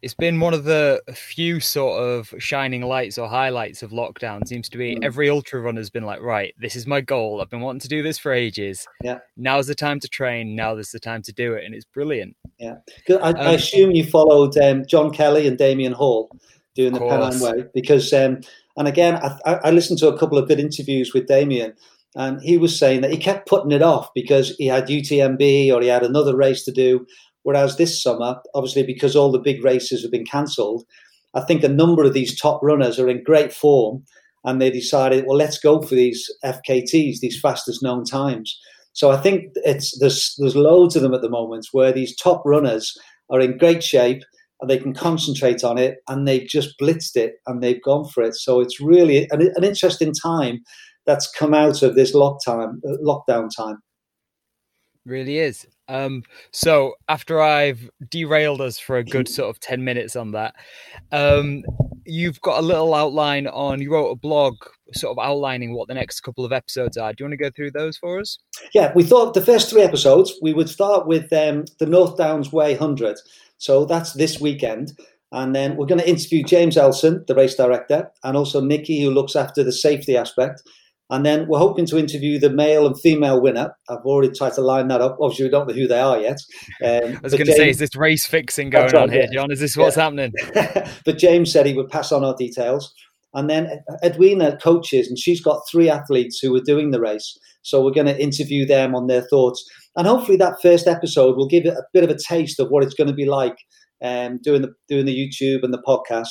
It's 0.00 0.14
been 0.14 0.40
one 0.40 0.52
of 0.52 0.64
the 0.64 1.00
few 1.14 1.60
sort 1.60 2.02
of 2.02 2.34
shining 2.42 2.82
lights 2.82 3.18
or 3.18 3.28
highlights 3.28 3.84
of 3.84 3.92
lockdown. 3.92 4.44
Seems 4.48 4.68
to 4.70 4.78
be 4.78 4.96
mm. 4.96 5.04
every 5.04 5.30
ultra 5.30 5.60
runner's 5.60 5.90
been 5.90 6.04
like, 6.04 6.20
right, 6.20 6.52
this 6.58 6.74
is 6.74 6.88
my 6.88 7.00
goal. 7.00 7.40
I've 7.40 7.50
been 7.50 7.60
wanting 7.60 7.80
to 7.80 7.88
do 7.88 8.02
this 8.02 8.18
for 8.18 8.32
ages. 8.32 8.84
Yeah. 9.04 9.18
Now's 9.36 9.68
the 9.68 9.76
time 9.76 10.00
to 10.00 10.08
train. 10.08 10.56
Now 10.56 10.74
there's 10.74 10.90
the 10.90 10.98
time 10.98 11.22
to 11.22 11.32
do 11.32 11.54
it, 11.54 11.64
and 11.64 11.72
it's 11.72 11.84
brilliant. 11.84 12.34
Yeah. 12.58 12.76
I, 13.08 13.12
um, 13.12 13.36
I 13.36 13.52
assume 13.52 13.92
you 13.92 14.04
followed 14.04 14.58
um, 14.58 14.84
John 14.86 15.12
Kelly 15.12 15.46
and 15.46 15.56
Damian 15.56 15.92
Hall 15.92 16.36
doing 16.74 16.92
the 16.92 17.00
Pennine 17.00 17.40
Way 17.40 17.64
because, 17.74 18.12
um, 18.12 18.40
and 18.76 18.88
again, 18.88 19.16
I, 19.16 19.54
I, 19.64 19.70
listened 19.70 19.98
to 20.00 20.08
a 20.08 20.18
couple 20.18 20.38
of 20.38 20.48
good 20.48 20.58
interviews 20.58 21.12
with 21.12 21.26
Damian, 21.26 21.74
and 22.14 22.40
he 22.42 22.56
was 22.56 22.78
saying 22.78 23.02
that 23.02 23.10
he 23.10 23.18
kept 23.18 23.48
putting 23.48 23.72
it 23.72 23.82
off 23.82 24.08
because 24.14 24.54
he 24.58 24.66
had 24.66 24.86
UTMB 24.86 25.72
or 25.72 25.82
he 25.82 25.88
had 25.88 26.02
another 26.02 26.36
race 26.36 26.64
to 26.64 26.72
do. 26.72 27.06
Whereas 27.42 27.76
this 27.76 28.02
summer, 28.02 28.40
obviously, 28.54 28.84
because 28.84 29.16
all 29.16 29.32
the 29.32 29.38
big 29.38 29.64
races 29.64 30.02
have 30.02 30.12
been 30.12 30.24
cancelled, 30.24 30.84
I 31.34 31.40
think 31.40 31.62
a 31.62 31.68
number 31.68 32.04
of 32.04 32.12
these 32.12 32.38
top 32.38 32.60
runners 32.62 32.98
are 32.98 33.08
in 33.08 33.24
great 33.24 33.52
form, 33.52 34.04
and 34.44 34.60
they 34.60 34.70
decided, 34.70 35.24
well, 35.26 35.36
let's 35.36 35.58
go 35.58 35.82
for 35.82 35.94
these 35.94 36.30
FKTs, 36.44 37.20
these 37.20 37.40
fastest 37.40 37.82
known 37.82 38.04
times. 38.04 38.58
So 38.92 39.10
I 39.10 39.16
think 39.16 39.52
it's 39.64 39.98
there's 39.98 40.34
there's 40.38 40.56
loads 40.56 40.96
of 40.96 41.02
them 41.02 41.14
at 41.14 41.22
the 41.22 41.30
moment 41.30 41.66
where 41.72 41.92
these 41.92 42.16
top 42.16 42.42
runners 42.44 42.96
are 43.30 43.40
in 43.40 43.56
great 43.56 43.82
shape 43.82 44.22
and 44.62 44.70
they 44.70 44.78
can 44.78 44.94
concentrate 44.94 45.64
on 45.64 45.76
it 45.76 45.98
and 46.08 46.26
they've 46.26 46.48
just 46.48 46.78
blitzed 46.80 47.16
it 47.16 47.34
and 47.46 47.62
they've 47.62 47.82
gone 47.82 48.08
for 48.08 48.22
it. 48.22 48.36
So 48.36 48.60
it's 48.60 48.80
really 48.80 49.28
an, 49.30 49.42
an 49.56 49.64
interesting 49.64 50.12
time 50.12 50.60
that's 51.04 51.30
come 51.30 51.52
out 51.52 51.82
of 51.82 51.96
this 51.96 52.14
lockdown 52.14 52.80
lockdown 53.04 53.50
time. 53.54 53.78
Really 55.04 55.38
is. 55.38 55.66
Um, 55.88 56.22
so 56.52 56.94
after 57.08 57.42
I've 57.42 57.90
derailed 58.08 58.60
us 58.60 58.78
for 58.78 58.96
a 58.96 59.04
good 59.04 59.28
sort 59.28 59.50
of 59.50 59.58
10 59.58 59.82
minutes 59.82 60.14
on 60.14 60.30
that, 60.30 60.54
um, 61.10 61.64
you've 62.06 62.40
got 62.40 62.60
a 62.60 62.62
little 62.62 62.94
outline 62.94 63.48
on, 63.48 63.80
you 63.80 63.92
wrote 63.92 64.10
a 64.10 64.16
blog 64.16 64.54
sort 64.94 65.18
of 65.18 65.24
outlining 65.24 65.74
what 65.74 65.88
the 65.88 65.94
next 65.94 66.20
couple 66.20 66.44
of 66.44 66.52
episodes 66.52 66.96
are. 66.96 67.12
Do 67.12 67.24
you 67.24 67.26
want 67.26 67.32
to 67.32 67.44
go 67.44 67.50
through 67.54 67.72
those 67.72 67.96
for 67.96 68.20
us? 68.20 68.38
Yeah, 68.72 68.92
we 68.94 69.02
thought 69.02 69.34
the 69.34 69.44
first 69.44 69.70
three 69.70 69.82
episodes, 69.82 70.32
we 70.40 70.52
would 70.52 70.68
start 70.68 71.06
with 71.08 71.32
um, 71.32 71.64
the 71.80 71.86
North 71.86 72.16
Downs 72.16 72.52
Way 72.52 72.76
100. 72.76 73.16
So 73.62 73.84
that's 73.84 74.14
this 74.14 74.40
weekend. 74.40 74.92
And 75.30 75.54
then 75.54 75.76
we're 75.76 75.86
going 75.86 76.00
to 76.00 76.08
interview 76.08 76.42
James 76.42 76.76
Elson, 76.76 77.24
the 77.28 77.34
race 77.36 77.54
director, 77.54 78.10
and 78.24 78.36
also 78.36 78.60
Nikki, 78.60 79.00
who 79.00 79.10
looks 79.10 79.36
after 79.36 79.62
the 79.62 79.70
safety 79.70 80.16
aspect. 80.16 80.62
And 81.10 81.24
then 81.24 81.46
we're 81.46 81.60
hoping 81.60 81.86
to 81.86 81.96
interview 81.96 82.40
the 82.40 82.50
male 82.50 82.86
and 82.86 83.00
female 83.00 83.40
winner. 83.40 83.72
I've 83.88 84.04
already 84.04 84.34
tried 84.34 84.54
to 84.54 84.62
line 84.62 84.88
that 84.88 85.00
up. 85.00 85.16
Obviously, 85.20 85.44
we 85.44 85.50
don't 85.50 85.68
know 85.68 85.74
who 85.74 85.86
they 85.86 86.00
are 86.00 86.18
yet. 86.18 86.38
Um, 86.82 87.16
I 87.16 87.20
was 87.22 87.34
going 87.34 87.46
to 87.46 87.52
say, 87.52 87.70
is 87.70 87.78
this 87.78 87.94
race 87.94 88.26
fixing 88.26 88.70
going 88.70 88.92
on 88.96 89.08
here. 89.08 89.28
John? 89.32 89.52
Is 89.52 89.60
this 89.60 89.76
what's 89.76 89.96
yeah. 89.96 90.02
happening? 90.02 90.32
but 91.04 91.18
James 91.18 91.52
said 91.52 91.64
he 91.64 91.74
would 91.74 91.90
pass 91.90 92.10
on 92.10 92.24
our 92.24 92.34
details. 92.34 92.92
And 93.34 93.48
then 93.48 93.80
Edwina 94.04 94.58
coaches, 94.58 95.08
and 95.08 95.18
she's 95.18 95.40
got 95.40 95.62
three 95.70 95.88
athletes 95.88 96.38
who 96.40 96.54
are 96.54 96.60
doing 96.60 96.90
the 96.90 97.00
race. 97.00 97.38
So 97.62 97.82
we're 97.82 97.92
going 97.92 98.06
to 98.06 98.22
interview 98.22 98.66
them 98.66 98.94
on 98.94 99.06
their 99.06 99.22
thoughts. 99.22 99.64
And 99.96 100.06
hopefully 100.06 100.36
that 100.38 100.60
first 100.60 100.86
episode 100.86 101.36
will 101.36 101.48
give 101.48 101.64
it 101.64 101.74
a 101.74 101.84
bit 101.92 102.04
of 102.04 102.10
a 102.10 102.18
taste 102.28 102.60
of 102.60 102.68
what 102.68 102.82
it's 102.82 102.94
going 102.94 103.08
to 103.08 103.14
be 103.14 103.26
like 103.26 103.56
um, 104.02 104.38
doing 104.42 104.62
the 104.62 104.72
doing 104.88 105.06
the 105.06 105.16
YouTube 105.16 105.62
and 105.62 105.72
the 105.72 105.82
podcast. 105.86 106.28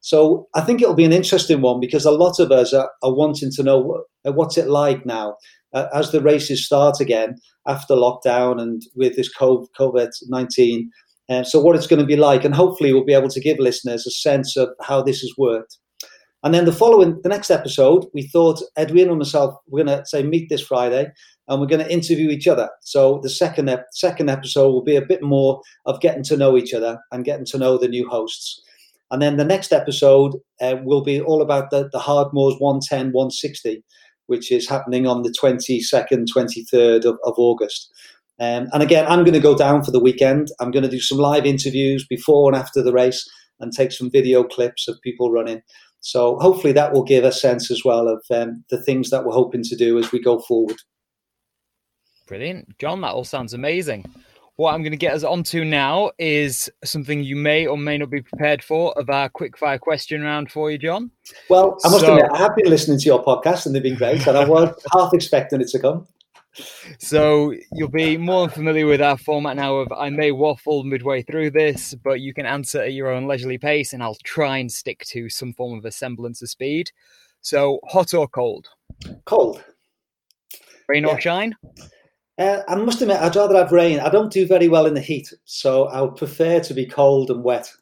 So 0.00 0.46
I 0.54 0.60
think 0.60 0.80
it'll 0.80 0.94
be 0.94 1.04
an 1.04 1.12
interesting 1.12 1.60
one 1.60 1.80
because 1.80 2.04
a 2.04 2.12
lot 2.12 2.38
of 2.38 2.52
us 2.52 2.72
are, 2.72 2.90
are 3.02 3.14
wanting 3.14 3.50
to 3.56 3.62
know 3.62 3.78
what, 3.78 4.36
what's 4.36 4.56
it 4.56 4.68
like 4.68 5.04
now 5.04 5.36
uh, 5.74 5.86
as 5.92 6.12
the 6.12 6.22
races 6.22 6.64
start 6.64 7.00
again 7.00 7.34
after 7.66 7.94
lockdown 7.94 8.60
and 8.60 8.80
with 8.94 9.16
this 9.16 9.30
COVID 9.36 9.66
nineteen. 10.28 10.90
And 11.28 11.44
uh, 11.44 11.48
so 11.48 11.60
what 11.60 11.76
it's 11.76 11.88
going 11.88 12.00
to 12.00 12.06
be 12.06 12.16
like, 12.16 12.44
and 12.44 12.54
hopefully 12.54 12.92
we'll 12.92 13.04
be 13.04 13.12
able 13.12 13.28
to 13.28 13.40
give 13.40 13.58
listeners 13.58 14.06
a 14.06 14.10
sense 14.10 14.56
of 14.56 14.70
how 14.80 15.02
this 15.02 15.20
has 15.20 15.32
worked. 15.36 15.76
And 16.44 16.54
then 16.54 16.66
the 16.66 16.72
following, 16.72 17.20
the 17.22 17.28
next 17.28 17.50
episode, 17.50 18.06
we 18.14 18.22
thought 18.22 18.62
Edwin 18.76 19.08
and 19.08 19.18
myself 19.18 19.54
we're 19.68 19.84
going 19.84 19.98
to 19.98 20.06
say 20.06 20.22
meet 20.22 20.48
this 20.48 20.62
Friday, 20.62 21.08
and 21.48 21.60
we're 21.60 21.66
going 21.66 21.84
to 21.84 21.92
interview 21.92 22.30
each 22.30 22.46
other. 22.46 22.68
So 22.82 23.20
the 23.22 23.30
second 23.30 23.76
second 23.92 24.30
episode 24.30 24.70
will 24.70 24.84
be 24.84 24.96
a 24.96 25.04
bit 25.04 25.22
more 25.22 25.60
of 25.86 26.00
getting 26.00 26.22
to 26.24 26.36
know 26.36 26.56
each 26.56 26.72
other 26.72 26.98
and 27.10 27.24
getting 27.24 27.46
to 27.46 27.58
know 27.58 27.76
the 27.76 27.88
new 27.88 28.08
hosts. 28.08 28.62
And 29.10 29.22
then 29.22 29.36
the 29.36 29.44
next 29.44 29.72
episode 29.72 30.34
uh, 30.60 30.76
will 30.84 31.02
be 31.02 31.20
all 31.20 31.42
about 31.42 31.70
the, 31.70 31.88
the 31.92 31.98
Hardmoors 31.98 32.60
110 32.60 33.12
160, 33.12 33.82
which 34.26 34.52
is 34.52 34.68
happening 34.68 35.06
on 35.06 35.22
the 35.22 35.34
22nd, 35.42 36.26
23rd 36.34 37.04
of, 37.04 37.18
of 37.24 37.34
August. 37.38 37.90
Um, 38.38 38.68
and 38.72 38.82
again, 38.82 39.06
I'm 39.08 39.24
going 39.24 39.34
to 39.34 39.40
go 39.40 39.56
down 39.56 39.82
for 39.82 39.90
the 39.90 40.00
weekend. 40.00 40.48
I'm 40.60 40.70
going 40.70 40.84
to 40.84 40.90
do 40.90 41.00
some 41.00 41.18
live 41.18 41.46
interviews 41.46 42.06
before 42.08 42.48
and 42.48 42.56
after 42.56 42.82
the 42.82 42.92
race 42.92 43.26
and 43.60 43.72
take 43.72 43.90
some 43.90 44.10
video 44.10 44.44
clips 44.44 44.86
of 44.86 45.00
people 45.02 45.32
running. 45.32 45.62
So 46.00 46.38
hopefully 46.38 46.72
that 46.74 46.92
will 46.92 47.02
give 47.02 47.24
a 47.24 47.32
sense 47.32 47.70
as 47.70 47.84
well 47.84 48.08
of 48.08 48.24
um, 48.30 48.64
the 48.70 48.80
things 48.82 49.10
that 49.10 49.24
we're 49.24 49.32
hoping 49.32 49.62
to 49.64 49.76
do 49.76 49.98
as 49.98 50.12
we 50.12 50.20
go 50.20 50.38
forward. 50.38 50.76
Brilliant. 52.26 52.78
John, 52.78 53.00
that 53.00 53.12
all 53.12 53.24
sounds 53.24 53.54
amazing. 53.54 54.04
What 54.56 54.74
I'm 54.74 54.82
going 54.82 54.92
to 54.92 54.98
get 54.98 55.14
us 55.14 55.22
onto 55.22 55.64
now 55.64 56.10
is 56.18 56.68
something 56.84 57.22
you 57.22 57.36
may 57.36 57.66
or 57.66 57.78
may 57.78 57.96
not 57.96 58.10
be 58.10 58.22
prepared 58.22 58.62
for 58.62 58.92
of 58.98 59.08
our 59.08 59.28
quick 59.28 59.56
fire 59.56 59.78
question 59.78 60.22
round 60.22 60.50
for 60.50 60.70
you, 60.70 60.78
John. 60.78 61.12
Well, 61.48 61.78
I 61.84 61.90
must 61.90 62.04
so, 62.04 62.16
admit, 62.16 62.30
I 62.32 62.38
have 62.38 62.56
been 62.56 62.68
listening 62.68 62.98
to 62.98 63.04
your 63.06 63.24
podcast 63.24 63.66
and 63.66 63.74
they've 63.74 63.82
been 63.82 63.94
great, 63.94 64.26
and 64.26 64.36
I 64.36 64.44
was 64.44 64.74
half 64.92 65.14
expecting 65.14 65.60
it 65.60 65.68
to 65.68 65.78
come. 65.78 66.08
So 66.98 67.54
you'll 67.72 67.88
be 67.88 68.16
more 68.16 68.48
familiar 68.48 68.86
with 68.86 69.00
our 69.00 69.18
format 69.18 69.56
now 69.56 69.76
of 69.76 69.92
I 69.92 70.10
may 70.10 70.32
waffle 70.32 70.84
midway 70.84 71.22
through 71.22 71.50
this, 71.50 71.94
but 71.94 72.20
you 72.20 72.34
can 72.34 72.46
answer 72.46 72.80
at 72.80 72.92
your 72.92 73.10
own 73.10 73.26
leisurely 73.26 73.58
pace, 73.58 73.92
and 73.92 74.02
I'll 74.02 74.16
try 74.24 74.58
and 74.58 74.70
stick 74.70 75.04
to 75.06 75.28
some 75.28 75.52
form 75.52 75.78
of 75.78 75.84
a 75.84 75.92
semblance 75.92 76.42
of 76.42 76.50
speed. 76.50 76.90
So, 77.40 77.80
hot 77.88 78.14
or 78.14 78.28
cold? 78.28 78.68
Cold. 79.24 79.62
Rain 80.88 81.04
yeah. 81.04 81.10
or 81.10 81.20
shine? 81.20 81.54
Uh, 82.38 82.62
I 82.68 82.76
must 82.76 83.02
admit, 83.02 83.18
I'd 83.18 83.34
rather 83.34 83.56
have 83.56 83.72
rain. 83.72 83.98
I 84.00 84.10
don't 84.10 84.32
do 84.32 84.46
very 84.46 84.68
well 84.68 84.86
in 84.86 84.94
the 84.94 85.00
heat, 85.00 85.32
so 85.44 85.86
I 85.86 86.00
would 86.00 86.16
prefer 86.16 86.60
to 86.60 86.74
be 86.74 86.86
cold 86.86 87.30
and 87.30 87.42
wet. 87.42 87.72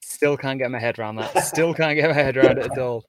Still 0.00 0.36
can't 0.36 0.58
get 0.58 0.70
my 0.70 0.78
head 0.78 0.98
around 0.98 1.16
that. 1.16 1.44
Still 1.44 1.74
can't 1.74 1.96
get 1.96 2.08
my 2.08 2.14
head 2.14 2.36
around 2.36 2.58
it 2.58 2.70
at 2.70 2.78
all. 2.78 3.04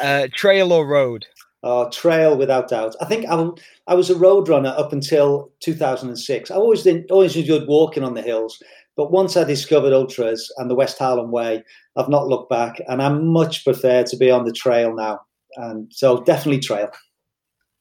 Uh, 0.00 0.28
trail 0.34 0.72
or 0.72 0.86
road? 0.86 1.26
Oh, 1.68 1.90
trail 1.90 2.38
without 2.38 2.68
doubt. 2.68 2.94
I 3.00 3.06
think 3.06 3.26
I, 3.28 3.48
I 3.88 3.94
was 3.94 4.08
a 4.08 4.14
road 4.14 4.48
runner 4.48 4.72
up 4.78 4.92
until 4.92 5.50
2006. 5.58 6.52
I 6.52 6.54
always 6.54 6.84
did, 6.84 7.10
always 7.10 7.34
enjoyed 7.34 7.66
walking 7.66 8.04
on 8.04 8.14
the 8.14 8.22
hills, 8.22 8.62
but 8.96 9.10
once 9.10 9.36
I 9.36 9.42
discovered 9.42 9.92
ultras 9.92 10.48
and 10.58 10.70
the 10.70 10.76
West 10.76 10.96
Highland 10.96 11.32
Way, 11.32 11.64
I've 11.96 12.08
not 12.08 12.28
looked 12.28 12.50
back, 12.50 12.80
and 12.86 13.02
I 13.02 13.08
much 13.08 13.64
prefer 13.64 14.04
to 14.04 14.16
be 14.16 14.30
on 14.30 14.44
the 14.44 14.52
trail 14.52 14.94
now. 14.94 15.18
And 15.56 15.90
so, 15.92 16.22
definitely 16.22 16.60
trail. 16.60 16.88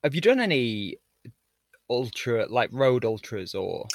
Have 0.03 0.15
you 0.15 0.21
done 0.21 0.39
any 0.39 0.97
ultra, 1.87 2.47
like 2.49 2.71
road 2.73 3.05
ultras, 3.05 3.53
or? 3.53 3.85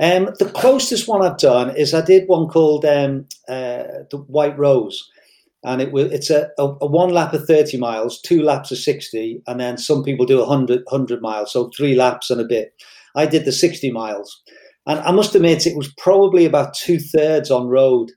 Um, 0.00 0.30
the 0.38 0.50
closest 0.54 1.06
one 1.06 1.20
I've 1.20 1.36
done 1.36 1.76
is 1.76 1.92
I 1.92 2.00
did 2.00 2.28
one 2.28 2.48
called 2.48 2.86
um, 2.86 3.26
uh, 3.46 4.08
the 4.10 4.24
White 4.26 4.58
Rose, 4.58 5.10
and 5.64 5.80
it 5.80 5.92
was 5.92 6.12
it's 6.12 6.30
a, 6.30 6.48
a, 6.58 6.64
a, 6.82 6.86
one 6.86 7.10
lap 7.10 7.32
of 7.32 7.46
30 7.46 7.78
miles 7.78 8.20
two 8.20 8.42
laps 8.42 8.70
of 8.70 8.78
60 8.78 9.42
and 9.46 9.58
then 9.58 9.78
some 9.78 10.04
people 10.04 10.26
do 10.26 10.38
100 10.38 10.82
100 10.88 11.22
miles 11.22 11.52
so 11.52 11.70
three 11.76 11.94
laps 11.94 12.30
and 12.30 12.40
a 12.40 12.44
bit. 12.44 12.72
I 13.16 13.26
did 13.26 13.44
the 13.44 13.52
60 13.52 13.90
miles. 13.90 14.42
And 14.86 15.00
i 15.00 15.10
must 15.10 15.34
admit 15.34 15.66
it 15.66 15.76
was 15.76 15.92
probably 15.96 16.44
about 16.44 16.74
two-thirds 16.74 17.50
on 17.50 17.68
road. 17.68 18.10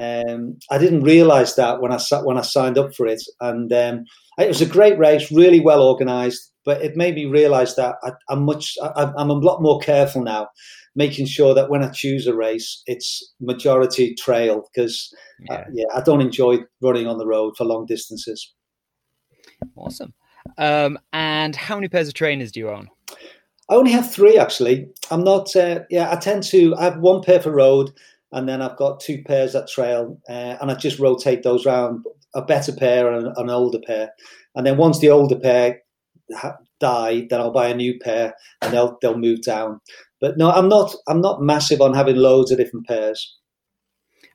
Um, 0.00 0.58
i 0.70 0.78
didn't 0.78 1.02
realize 1.02 1.56
that 1.56 1.80
when 1.80 1.92
i 1.92 1.96
sat 1.96 2.24
when 2.24 2.38
i 2.38 2.42
signed 2.42 2.78
up 2.78 2.94
for 2.94 3.06
it. 3.06 3.22
And 3.40 3.72
um, 3.72 4.04
it 4.38 4.48
was 4.48 4.62
a 4.62 4.66
great 4.66 4.98
race 4.98 5.30
really 5.30 5.60
well 5.60 5.82
organized 5.82 6.49
but 6.64 6.82
it 6.82 6.96
made 6.96 7.14
me 7.14 7.26
realize 7.26 7.74
that 7.76 7.96
I, 8.02 8.12
am 8.30 8.44
much 8.44 8.76
I, 8.82 9.12
i'm 9.16 9.30
a 9.30 9.34
lot 9.34 9.62
more 9.62 9.80
careful 9.80 10.22
now 10.22 10.48
making 10.94 11.26
sure 11.26 11.54
that 11.54 11.70
when 11.70 11.82
I 11.82 11.90
choose 11.90 12.26
a 12.26 12.34
race, 12.34 12.82
it's 12.86 13.32
majority 13.40 14.14
trail 14.14 14.68
because 14.72 15.12
yeah. 15.40 15.54
Uh, 15.54 15.64
yeah. 15.72 15.84
I 15.94 16.00
don't 16.02 16.20
enjoy 16.20 16.58
running 16.82 17.06
on 17.06 17.18
the 17.18 17.26
road 17.26 17.54
for 17.56 17.64
long 17.64 17.86
distances. 17.86 18.52
Awesome. 19.76 20.12
Um, 20.58 20.98
and 21.12 21.54
how 21.54 21.76
many 21.76 21.88
pairs 21.88 22.08
of 22.08 22.14
trainers 22.14 22.52
do 22.52 22.60
you 22.60 22.70
own? 22.70 22.88
I 23.68 23.74
only 23.74 23.92
have 23.92 24.10
three 24.10 24.36
actually. 24.36 24.88
I'm 25.10 25.22
not. 25.22 25.54
Uh, 25.54 25.80
yeah, 25.90 26.10
I 26.12 26.16
tend 26.16 26.42
to. 26.44 26.74
I 26.76 26.84
have 26.84 26.98
one 26.98 27.22
pair 27.22 27.40
for 27.40 27.52
road, 27.52 27.90
and 28.32 28.48
then 28.48 28.60
I've 28.62 28.76
got 28.76 29.00
two 29.00 29.22
pairs 29.22 29.54
at 29.54 29.68
trail, 29.68 30.18
uh, 30.28 30.56
and 30.60 30.70
I 30.70 30.74
just 30.74 30.98
rotate 30.98 31.42
those 31.42 31.66
around. 31.66 32.04
A 32.34 32.42
better 32.42 32.72
pair 32.72 33.12
and 33.12 33.26
an 33.36 33.50
older 33.50 33.80
pair, 33.84 34.10
and 34.54 34.64
then 34.64 34.76
once 34.76 35.00
the 35.00 35.10
older 35.10 35.36
pair 35.36 35.80
die, 36.80 37.26
then 37.28 37.40
I'll 37.40 37.52
buy 37.52 37.68
a 37.68 37.74
new 37.74 37.98
pair, 37.98 38.34
and 38.62 38.72
they'll 38.72 38.98
they'll 39.00 39.18
move 39.18 39.42
down. 39.42 39.80
But 40.20 40.38
no, 40.38 40.50
I'm 40.50 40.68
not. 40.68 40.94
I'm 41.08 41.20
not 41.20 41.42
massive 41.42 41.80
on 41.80 41.94
having 41.94 42.16
loads 42.16 42.50
of 42.50 42.58
different 42.58 42.86
pairs. 42.86 43.36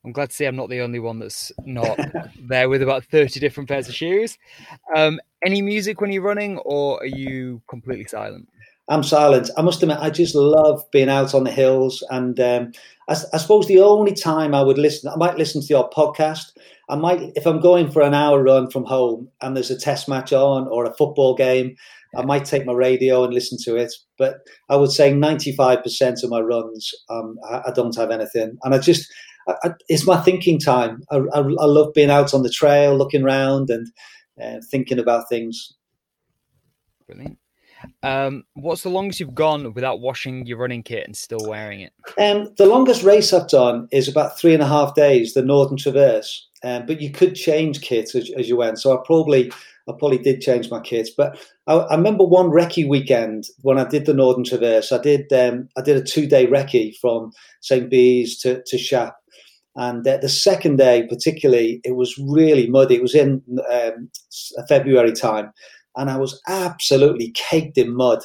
I'm 0.04 0.12
glad 0.12 0.30
to 0.30 0.36
see 0.36 0.46
I'm 0.46 0.56
not 0.56 0.70
the 0.70 0.82
only 0.82 1.00
one 1.00 1.18
that's 1.18 1.52
not 1.66 1.98
there 2.48 2.70
with 2.70 2.84
about 2.84 3.06
30 3.06 3.40
different 3.40 3.68
pairs 3.68 3.90
of 3.90 3.96
shoes. 3.96 4.38
Um, 4.96 5.20
any 5.44 5.64
music 5.64 6.00
when 6.00 6.12
you're 6.12 6.22
running, 6.22 6.60
or 6.60 7.00
are 7.00 7.08
you 7.08 7.62
completely 7.68 8.06
silent? 8.06 8.48
I'm 8.88 9.02
silent. 9.02 9.50
I 9.58 9.64
must 9.64 9.82
admit, 9.82 9.98
I 10.00 10.12
just 10.12 10.36
love 10.36 10.84
being 10.92 11.10
out 11.10 11.34
on 11.34 11.44
the 11.44 11.52
hills. 11.52 12.04
And 12.12 12.40
um, 12.40 12.72
I, 13.10 13.14
I, 13.34 13.38
suppose 13.38 13.68
the 13.68 13.82
only 13.82 14.14
time 14.14 14.54
I 14.54 14.62
would 14.62 14.78
listen, 14.78 15.12
I 15.12 15.16
might 15.16 15.38
listen 15.38 15.62
to 15.62 15.68
your 15.68 15.90
podcast. 15.90 16.52
I 16.90 16.96
might, 16.96 17.32
if 17.36 17.46
I'm 17.46 17.60
going 17.60 17.92
for 17.92 18.02
an 18.02 18.14
hour 18.14 18.44
run 18.44 18.70
from 18.70 18.86
home 18.86 19.30
and 19.42 19.56
there's 19.56 19.72
a 19.72 19.80
test 19.80 20.08
match 20.08 20.32
on 20.34 20.68
or 20.68 20.86
a 20.86 20.94
football 20.96 21.36
game, 21.36 21.76
I 22.16 22.24
might 22.24 22.46
take 22.46 22.66
my 22.66 22.74
radio 22.74 23.24
and 23.24 23.34
listen 23.34 23.58
to 23.64 23.76
it, 23.76 23.94
but 24.18 24.38
I 24.70 24.76
would 24.76 24.92
say 24.92 25.12
95% 25.12 26.24
of 26.24 26.30
my 26.30 26.40
runs, 26.40 26.92
um, 27.10 27.38
I, 27.50 27.64
I, 27.68 27.72
don't 27.74 27.96
have 27.98 28.12
anything. 28.12 28.58
And 28.64 28.74
I 28.74 28.78
just, 28.78 29.12
I, 29.48 29.72
it's 29.90 30.06
my 30.06 30.18
thinking 30.22 30.60
time. 30.60 31.04
I, 31.12 31.18
I, 31.34 31.40
love 31.40 31.94
being 31.94 32.10
out 32.10 32.34
on 32.34 32.44
the 32.44 32.50
trail, 32.50 32.96
looking 32.96 33.24
around 33.24 33.70
and 33.70 33.88
uh, 34.42 34.62
thinking 34.72 35.00
about 35.00 35.28
things. 35.28 35.74
Brilliant. 37.08 37.38
Um, 38.04 38.44
what's 38.54 38.84
the 38.84 38.90
longest 38.90 39.20
you've 39.20 39.36
gone 39.36 39.74
without 39.74 40.00
washing 40.00 40.46
your 40.46 40.58
running 40.58 40.84
kit 40.84 41.06
and 41.06 41.16
still 41.16 41.46
wearing 41.48 41.82
it? 41.82 41.94
Um, 42.18 42.54
the 42.58 42.66
longest 42.66 43.04
race 43.04 43.34
I've 43.34 43.50
done 43.50 43.88
is 43.92 44.08
about 44.08 44.40
three 44.40 44.54
and 44.54 44.64
a 44.64 44.68
half 44.68 44.96
days, 44.96 45.34
the 45.34 45.44
Northern 45.44 45.78
Traverse. 45.78 46.48
Um, 46.66 46.88
but 46.88 47.00
you 47.00 47.12
could 47.12 47.36
change 47.36 47.82
kits 47.82 48.16
as, 48.16 48.32
as 48.36 48.50
you 48.50 48.58
went. 48.58 48.80
So 48.80 48.92
I 48.92 49.02
probably 49.06 49.52
I 49.88 49.94
probably 50.00 50.18
did 50.18 50.42
change 50.42 50.72
my 50.72 50.80
kit. 50.80 51.10
But 51.16 51.38
I, 51.68 51.76
I, 51.76 51.96
remember 51.96 52.24
one 52.24 52.48
recce 52.48 52.90
weekend 52.90 53.46
when 53.62 53.78
I 53.78 53.88
did 53.88 54.08
the 54.08 54.16
Northern 54.16 54.44
Traverse. 54.44 54.92
I 54.92 54.98
did 54.98 55.32
um, 55.32 55.70
I 55.78 55.82
did 55.82 55.96
a 55.96 56.04
two 56.04 56.26
day 56.26 56.48
recce 56.48 56.98
from 57.00 57.32
St 57.62 57.90
Bees 57.90 58.40
to 58.40 58.64
to 58.66 58.78
Shap, 58.80 59.16
and 59.76 60.06
uh, 60.08 60.18
the 60.18 60.30
second 60.30 60.78
day 60.78 61.06
particularly 61.08 61.82
it 61.84 61.96
was 61.96 62.18
really 62.18 62.68
muddy. 62.68 62.96
It 62.96 63.04
was 63.04 63.16
in 63.16 63.44
um, 63.72 64.10
February 64.68 65.14
time, 65.14 65.52
and 65.96 66.10
I 66.10 66.18
was 66.18 66.42
absolutely 66.48 67.32
caked 67.36 67.78
in 67.78 67.96
mud 67.96 68.24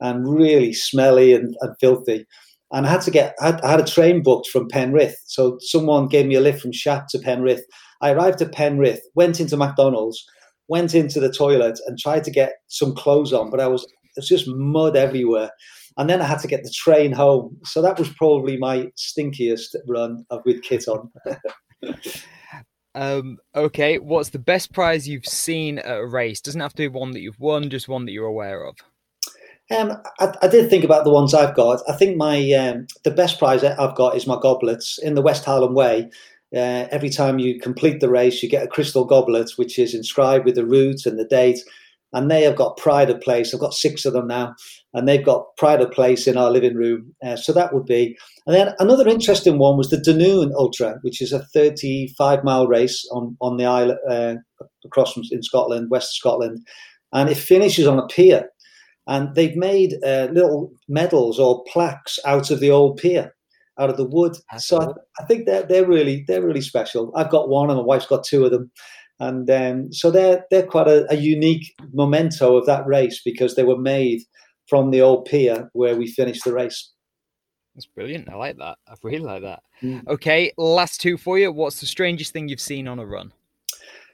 and 0.00 0.26
really 0.26 0.72
smelly 0.72 1.34
and, 1.34 1.54
and 1.60 1.76
filthy. 1.78 2.26
And 2.72 2.86
I 2.86 2.90
had 2.90 3.02
to 3.02 3.10
get 3.10 3.34
I 3.40 3.58
had, 3.62 3.80
a 3.80 3.84
train 3.84 4.22
booked 4.22 4.48
from 4.48 4.68
Penrith, 4.68 5.16
so 5.26 5.58
someone 5.60 6.08
gave 6.08 6.26
me 6.26 6.34
a 6.36 6.40
lift 6.40 6.60
from 6.60 6.72
Shap 6.72 7.06
to 7.10 7.18
Penrith. 7.18 7.64
I 8.00 8.12
arrived 8.12 8.40
at 8.40 8.52
Penrith, 8.52 9.02
went 9.14 9.40
into 9.40 9.56
McDonald's 9.56 10.24
went 10.68 10.94
into 10.94 11.20
the 11.20 11.30
toilet 11.30 11.78
and 11.86 11.98
tried 11.98 12.24
to 12.24 12.30
get 12.30 12.54
some 12.68 12.94
clothes 12.94 13.32
on, 13.32 13.50
but 13.50 13.60
I 13.60 13.66
was 13.66 13.86
it's 14.16 14.28
just 14.28 14.48
mud 14.48 14.96
everywhere. 14.96 15.50
And 15.98 16.08
then 16.08 16.22
I 16.22 16.24
had 16.24 16.38
to 16.40 16.48
get 16.48 16.62
the 16.62 16.72
train 16.74 17.12
home. 17.12 17.58
So 17.64 17.82
that 17.82 17.98
was 17.98 18.08
probably 18.10 18.56
my 18.56 18.90
stinkiest 18.96 19.74
run 19.86 20.24
with 20.46 20.62
kit 20.62 20.86
on. 20.88 21.10
um, 22.94 23.38
okay, 23.54 23.98
what's 23.98 24.30
the 24.30 24.38
best 24.38 24.72
prize 24.72 25.06
you've 25.06 25.26
seen 25.26 25.78
at 25.78 25.98
a 25.98 26.06
race? 26.06 26.40
Doesn't 26.40 26.60
have 26.60 26.72
to 26.74 26.82
be 26.82 26.88
one 26.88 27.12
that 27.12 27.20
you've 27.20 27.40
won, 27.40 27.68
just 27.68 27.88
one 27.88 28.06
that 28.06 28.12
you're 28.12 28.26
aware 28.26 28.64
of. 28.64 28.76
Um, 29.72 29.96
I, 30.18 30.32
I, 30.42 30.48
did 30.48 30.68
think 30.68 30.84
about 30.84 31.04
the 31.04 31.12
ones 31.12 31.34
I've 31.34 31.54
got. 31.54 31.80
I 31.88 31.92
think 31.92 32.16
my 32.16 32.52
um, 32.52 32.86
the 33.04 33.10
best 33.10 33.38
prize 33.38 33.64
I've 33.64 33.94
got 33.94 34.16
is 34.16 34.26
my 34.26 34.38
goblets 34.40 34.98
in 34.98 35.14
the 35.14 35.22
West 35.22 35.44
Highland 35.44 35.74
Way. 35.74 36.10
Uh, 36.54 36.86
every 36.90 37.08
time 37.08 37.38
you 37.38 37.58
complete 37.58 38.00
the 38.00 38.10
race, 38.10 38.42
you 38.42 38.48
get 38.48 38.64
a 38.64 38.68
crystal 38.68 39.06
goblet, 39.06 39.52
which 39.56 39.78
is 39.78 39.94
inscribed 39.94 40.44
with 40.44 40.54
the 40.54 40.66
route 40.66 41.06
and 41.06 41.18
the 41.18 41.24
date. 41.24 41.60
And 42.14 42.30
they 42.30 42.42
have 42.42 42.56
got 42.56 42.76
pride 42.76 43.08
of 43.08 43.22
place. 43.22 43.54
I've 43.54 43.60
got 43.60 43.72
six 43.72 44.04
of 44.04 44.12
them 44.12 44.26
now, 44.26 44.54
and 44.92 45.08
they've 45.08 45.24
got 45.24 45.46
pride 45.56 45.80
of 45.80 45.90
place 45.92 46.26
in 46.26 46.36
our 46.36 46.50
living 46.50 46.74
room. 46.74 47.14
Uh, 47.24 47.36
so 47.36 47.54
that 47.54 47.72
would 47.72 47.86
be. 47.86 48.18
And 48.46 48.54
then 48.54 48.74
another 48.78 49.08
interesting 49.08 49.56
one 49.56 49.78
was 49.78 49.88
the 49.88 49.96
Dunoon 49.96 50.52
Ultra, 50.54 50.98
which 51.00 51.22
is 51.22 51.32
a 51.32 51.42
35 51.54 52.44
mile 52.44 52.66
race 52.66 53.08
on 53.12 53.36
on 53.40 53.56
the 53.56 53.64
island 53.64 53.98
uh, 54.10 54.34
across 54.84 55.14
from 55.14 55.22
in 55.30 55.42
Scotland, 55.42 55.90
west 55.90 56.12
Scotland, 56.12 56.58
and 57.14 57.30
it 57.30 57.38
finishes 57.38 57.86
on 57.86 57.98
a 57.98 58.06
pier. 58.08 58.50
And 59.06 59.34
they've 59.34 59.56
made 59.56 59.94
uh, 60.04 60.28
little 60.32 60.72
medals 60.88 61.38
or 61.38 61.64
plaques 61.64 62.18
out 62.24 62.50
of 62.50 62.60
the 62.60 62.70
old 62.70 62.98
pier 62.98 63.32
out 63.78 63.90
of 63.90 63.96
the 63.96 64.08
wood. 64.08 64.36
So 64.58 64.80
I, 64.80 65.22
I, 65.22 65.26
think 65.26 65.46
they're 65.46 65.62
they're 65.62 65.86
really 65.86 66.24
they're 66.28 66.46
really 66.46 66.60
special. 66.60 67.12
I've 67.16 67.30
got 67.30 67.48
one, 67.48 67.70
and 67.70 67.78
my 67.78 67.84
wife's 67.84 68.06
got 68.06 68.24
two 68.24 68.44
of 68.44 68.50
them, 68.50 68.70
and 69.18 69.48
um, 69.50 69.92
so 69.92 70.10
they're 70.10 70.44
they're 70.50 70.66
quite 70.66 70.88
a, 70.88 71.10
a, 71.10 71.16
unique 71.16 71.74
memento 71.92 72.56
of 72.56 72.66
that 72.66 72.86
race 72.86 73.20
because 73.24 73.54
they 73.54 73.64
were 73.64 73.78
made 73.78 74.20
from 74.68 74.90
the 74.90 75.00
old 75.00 75.24
pier 75.24 75.68
where 75.72 75.96
we 75.96 76.06
finished 76.06 76.44
the 76.44 76.52
race. 76.52 76.92
That's 77.74 77.86
brilliant. 77.86 78.28
I 78.28 78.36
like 78.36 78.58
that. 78.58 78.76
I 78.86 78.94
really 79.02 79.24
like 79.24 79.42
that. 79.42 79.62
Mm. 79.82 80.06
Okay, 80.06 80.52
last 80.58 81.00
two 81.00 81.16
for 81.16 81.38
you. 81.38 81.50
What's 81.50 81.80
the 81.80 81.86
strangest 81.86 82.32
thing 82.32 82.48
you've 82.48 82.60
seen 82.60 82.86
on 82.86 82.98
a 82.98 83.06
run? 83.06 83.32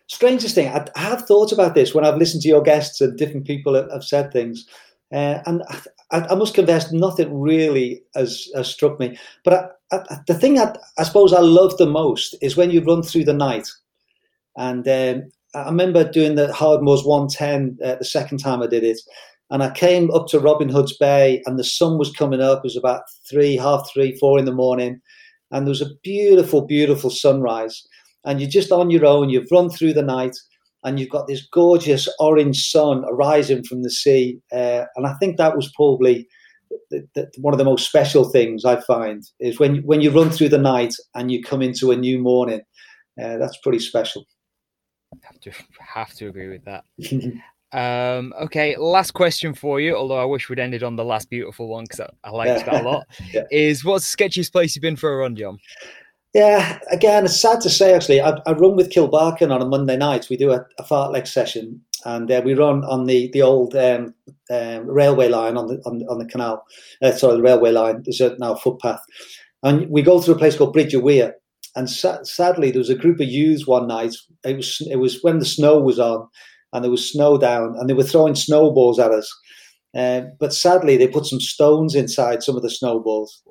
Strangest 0.09 0.55
thing. 0.55 0.69
I, 0.69 0.87
I 0.97 1.01
have 1.01 1.27
thought 1.27 1.53
about 1.53 1.75
this 1.75 1.95
when 1.95 2.05
I've 2.05 2.17
listened 2.17 2.43
to 2.43 2.49
your 2.49 2.63
guests 2.63 3.01
and 3.01 3.17
different 3.17 3.47
people 3.47 3.75
have, 3.75 3.91
have 3.93 4.05
said 4.05 4.33
things. 4.33 4.67
Uh, 5.13 5.41
and 5.47 5.63
I, 6.11 6.27
I, 6.31 6.35
must 6.35 6.55
confess, 6.55 6.93
nothing 6.93 7.41
really 7.41 8.03
has, 8.15 8.49
has 8.55 8.69
struck 8.69 8.99
me. 8.99 9.19
But 9.45 9.79
I, 9.93 10.01
the 10.27 10.35
thing 10.35 10.59
I, 10.59 10.75
suppose 11.03 11.33
I 11.33 11.41
love 11.41 11.77
the 11.77 11.87
most 11.87 12.35
is 12.43 12.57
when 12.57 12.71
you 12.71 12.83
run 12.83 13.03
through 13.03 13.25
the 13.25 13.33
night. 13.33 13.69
And 14.57 14.87
um, 14.89 15.31
I 15.55 15.67
remember 15.67 16.11
doing 16.11 16.35
the 16.35 16.49
Hardmoors 16.49 17.07
110 17.07 17.79
uh, 17.85 17.97
the 17.97 18.05
second 18.05 18.39
time 18.39 18.63
I 18.63 18.67
did 18.67 18.85
it. 18.85 19.01
And 19.51 19.63
I 19.63 19.71
came 19.71 20.11
up 20.11 20.27
to 20.29 20.41
Robin 20.41 20.69
Hood's 20.69 20.97
Bay, 20.97 21.43
and 21.47 21.59
the 21.59 21.65
sun 21.65 21.97
was 21.97 22.13
coming 22.13 22.41
up. 22.41 22.59
It 22.59 22.65
was 22.65 22.77
about 22.77 23.03
three, 23.29 23.57
half 23.57 23.89
three, 23.93 24.17
four 24.19 24.39
in 24.39 24.45
the 24.45 24.53
morning. 24.53 25.01
And 25.51 25.67
there 25.67 25.71
was 25.71 25.81
a 25.81 25.95
beautiful, 26.03 26.67
beautiful 26.67 27.09
sunrise. 27.09 27.87
And 28.29 28.41
you're 28.41 28.51
just 28.51 28.71
on 28.71 28.91
your 28.91 29.07
own, 29.07 29.31
you've 29.31 29.51
run 29.51 29.71
through 29.71 29.95
the 29.95 30.03
night 30.03 30.37
and 30.85 31.01
you've 31.01 31.09
got 31.09 31.27
this 31.27 31.47
gorgeous 31.51 32.09
orange 32.21 32.71
sun 32.71 33.05
arising 33.09 33.65
from 33.65 33.83
the 33.83 33.91
sea. 33.91 34.39
Uh, 34.53 34.85
and 34.97 35.07
I 35.07 35.15
think 35.15 35.39
that 35.39 35.57
was 35.57 35.73
probably 35.75 36.29
the, 36.91 37.09
the, 37.15 37.31
one 37.39 37.55
of 37.55 37.59
the 37.59 37.65
most 37.65 37.87
special 37.87 38.25
things 38.31 38.67
I 38.67 38.81
find 38.83 39.25
is 39.41 39.59
when 39.59 39.79
when 39.79 40.03
you 40.03 40.11
run 40.11 40.31
through 40.31 40.51
the 40.51 40.59
night 40.59 40.93
and 41.15 41.33
you 41.33 41.43
come 41.43 41.63
into 41.63 41.91
a 41.91 41.97
new 41.97 42.19
morning. 42.19 42.61
Uh, 43.21 43.37
that's 43.39 43.59
pretty 43.63 43.81
special. 43.81 44.25
Have 45.23 45.41
to 45.41 45.51
have 45.81 46.13
to 46.15 46.29
agree 46.29 46.49
with 46.49 46.65
that. 46.67 46.85
um, 47.73 48.33
okay, 48.43 48.77
last 48.77 49.13
question 49.13 49.55
for 49.55 49.81
you. 49.81 49.97
Although 49.97 50.21
I 50.21 50.25
wish 50.27 50.49
we'd 50.49 50.59
ended 50.59 50.83
on 50.83 50.97
the 50.97 51.05
last 51.05 51.31
beautiful 51.31 51.67
one 51.67 51.85
because 51.85 52.01
I, 52.01 52.29
I 52.29 52.31
liked 52.31 52.67
that 52.67 52.85
a 52.85 52.89
lot. 52.89 53.07
yeah. 53.33 53.43
Is 53.51 53.85
what's 53.85 54.15
the 54.15 54.23
sketchiest 54.23 54.53
place 54.53 54.77
you've 54.77 54.83
been 54.83 54.97
for 54.97 55.13
a 55.13 55.17
run, 55.17 55.35
John? 55.35 55.59
Yeah, 56.39 56.79
again, 56.93 57.25
it's 57.25 57.41
sad 57.41 57.61
to 57.63 57.69
say 57.69 57.93
actually. 57.93 58.21
I, 58.21 58.31
I 58.47 58.53
run 58.53 58.77
with 58.77 58.91
Kilbarchan 58.91 59.51
on 59.53 59.61
a 59.61 59.67
Monday 59.67 59.97
night. 59.97 60.29
We 60.31 60.37
do 60.37 60.53
a, 60.53 60.65
a 60.79 60.85
fartlek 60.85 61.27
session, 61.27 61.81
and 62.05 62.31
uh, 62.31 62.43
we 62.45 62.55
run 62.55 62.85
on 62.85 63.07
the 63.07 63.29
the 63.33 63.43
old 63.43 63.75
um, 63.75 64.15
um, 64.49 64.87
railway 64.87 65.29
line 65.29 65.57
on 65.57 65.67
the 65.67 65.83
on, 65.85 66.03
on 66.09 66.21
the 66.21 66.27
canal. 66.27 66.65
Uh, 67.03 67.11
sorry, 67.11 67.39
the 67.39 67.43
railway 67.43 67.73
line. 67.73 68.03
There's 68.05 68.21
a, 68.21 68.37
now 68.39 68.53
a 68.53 68.57
footpath, 68.57 69.01
and 69.65 69.91
we 69.91 70.01
go 70.01 70.21
through 70.21 70.37
a 70.37 70.39
place 70.39 70.57
called 70.57 70.75
Bridge 70.75 70.95
of 70.95 71.03
Weir. 71.03 71.35
And 71.75 71.91
sa- 71.91 72.23
sadly, 72.23 72.71
there 72.71 72.79
was 72.79 72.91
a 72.91 72.95
group 72.95 73.19
of 73.19 73.27
youths 73.27 73.67
one 73.67 73.89
night. 73.89 74.15
It 74.45 74.59
was 74.59 74.81
it 74.89 75.01
was 75.01 75.21
when 75.23 75.41
the 75.41 75.45
snow 75.45 75.81
was 75.81 75.99
on, 75.99 76.29
and 76.73 76.85
there 76.85 76.91
was 76.93 77.11
snow 77.11 77.37
down, 77.37 77.75
and 77.77 77.91
they 77.91 77.95
were 77.95 78.05
throwing 78.05 78.37
snowballs 78.37 79.01
at 79.01 79.11
us. 79.11 79.29
Uh, 79.93 80.21
but 80.39 80.55
sadly, 80.55 80.97
they 80.97 81.09
put 81.09 81.27
some 81.27 81.41
stones 81.41 81.97
inside 81.97 82.45
some 82.45 82.55
of 82.55 82.63
the 82.63 82.71
snowballs 82.71 83.43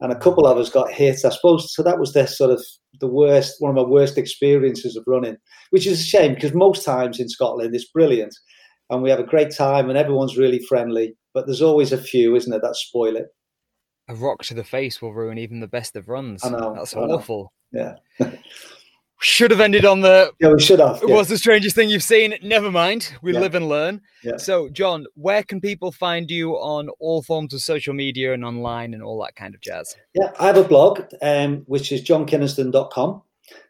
and 0.00 0.12
a 0.12 0.18
couple 0.18 0.46
of 0.46 0.58
us 0.58 0.70
got 0.70 0.90
hit. 0.90 1.24
I 1.24 1.30
suppose 1.30 1.74
so. 1.74 1.82
That 1.82 1.98
was 1.98 2.12
the 2.12 2.26
sort 2.26 2.50
of 2.50 2.64
the 3.00 3.08
worst, 3.08 3.56
one 3.60 3.70
of 3.70 3.76
my 3.76 3.90
worst 3.90 4.18
experiences 4.18 4.96
of 4.96 5.04
running, 5.06 5.36
which 5.70 5.86
is 5.86 6.00
a 6.00 6.04
shame 6.04 6.34
because 6.34 6.54
most 6.54 6.84
times 6.84 7.20
in 7.20 7.28
Scotland 7.28 7.74
it's 7.74 7.90
brilliant, 7.90 8.34
and 8.90 9.02
we 9.02 9.10
have 9.10 9.20
a 9.20 9.24
great 9.24 9.54
time 9.54 9.88
and 9.88 9.98
everyone's 9.98 10.36
really 10.36 10.60
friendly. 10.60 11.16
But 11.32 11.46
there's 11.46 11.62
always 11.62 11.92
a 11.92 11.98
few, 11.98 12.36
isn't 12.36 12.52
it, 12.52 12.62
that 12.62 12.76
spoil 12.76 13.16
it. 13.16 13.26
A 14.08 14.14
rock 14.14 14.42
to 14.44 14.54
the 14.54 14.64
face 14.64 15.00
will 15.00 15.14
ruin 15.14 15.38
even 15.38 15.60
the 15.60 15.66
best 15.66 15.96
of 15.96 16.08
runs. 16.08 16.44
I 16.44 16.50
know. 16.50 16.74
That's 16.74 16.94
I 16.94 17.00
awful. 17.00 17.52
Know. 17.72 17.96
Yeah. 18.20 18.30
should 19.20 19.50
have 19.50 19.60
ended 19.60 19.84
on 19.84 20.00
the 20.00 20.30
yeah 20.40 20.52
we 20.52 20.60
should 20.60 20.80
have 20.80 21.00
yeah. 21.06 21.14
what's 21.14 21.28
the 21.28 21.38
strangest 21.38 21.74
thing 21.74 21.88
you've 21.88 22.02
seen 22.02 22.34
never 22.42 22.70
mind 22.70 23.12
we 23.22 23.32
yeah. 23.32 23.40
live 23.40 23.54
and 23.54 23.68
learn 23.68 24.00
yeah. 24.22 24.36
so 24.36 24.68
john 24.68 25.06
where 25.14 25.42
can 25.42 25.60
people 25.60 25.92
find 25.92 26.30
you 26.30 26.52
on 26.54 26.88
all 27.00 27.22
forms 27.22 27.54
of 27.54 27.60
social 27.60 27.94
media 27.94 28.34
and 28.34 28.44
online 28.44 28.92
and 28.92 29.02
all 29.02 29.22
that 29.22 29.34
kind 29.36 29.54
of 29.54 29.60
jazz 29.60 29.96
yeah 30.14 30.30
i 30.38 30.46
have 30.46 30.56
a 30.56 30.64
blog 30.64 31.02
um, 31.22 31.62
which 31.66 31.92
is 31.92 32.02
johnkynaston.com 32.02 33.22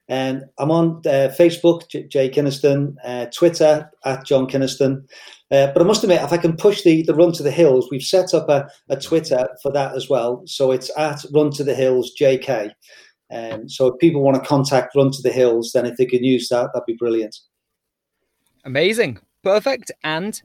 and 0.09 0.45
i'm 0.59 0.71
on 0.71 1.01
uh, 1.07 1.33
facebook 1.39 1.89
J- 1.89 2.09
jay 2.09 2.31
kynaston 2.31 2.97
uh, 3.05 3.27
twitter 3.27 3.91
at 4.05 4.25
john 4.25 4.47
kynaston 4.47 5.05
uh, 5.51 5.71
but 5.73 5.83
I 5.83 5.85
must 5.85 6.03
admit, 6.03 6.23
if 6.23 6.33
I 6.33 6.37
can 6.37 6.57
push 6.57 6.83
the, 6.83 7.03
the 7.03 7.15
Run 7.15 7.31
to 7.33 7.43
the 7.43 7.51
Hills, 7.51 7.89
we've 7.89 8.03
set 8.03 8.35
up 8.35 8.49
a, 8.49 8.69
a 8.89 8.97
Twitter 8.97 9.47
for 9.63 9.71
that 9.73 9.95
as 9.95 10.09
well. 10.09 10.43
So 10.47 10.73
it's 10.73 10.91
at 10.97 11.25
Run 11.33 11.51
to 11.53 11.63
the 11.63 11.75
Hills 11.77 12.13
JK. 12.19 12.73
Um, 13.33 13.69
so 13.69 13.87
if 13.87 13.99
people 13.99 14.23
want 14.23 14.43
to 14.43 14.49
contact 14.49 14.95
Run 14.95 15.11
to 15.11 15.23
the 15.23 15.33
Hills, 15.33 15.73
then 15.73 15.87
if 15.87 15.97
they 15.97 16.07
can 16.07 16.23
use 16.23 16.49
that, 16.49 16.71
that'd 16.73 16.87
be 16.87 16.95
brilliant. 16.95 17.37
Amazing. 18.65 19.19
Perfect. 19.43 19.91
And 20.03 20.41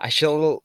I 0.00 0.08
shall 0.08 0.62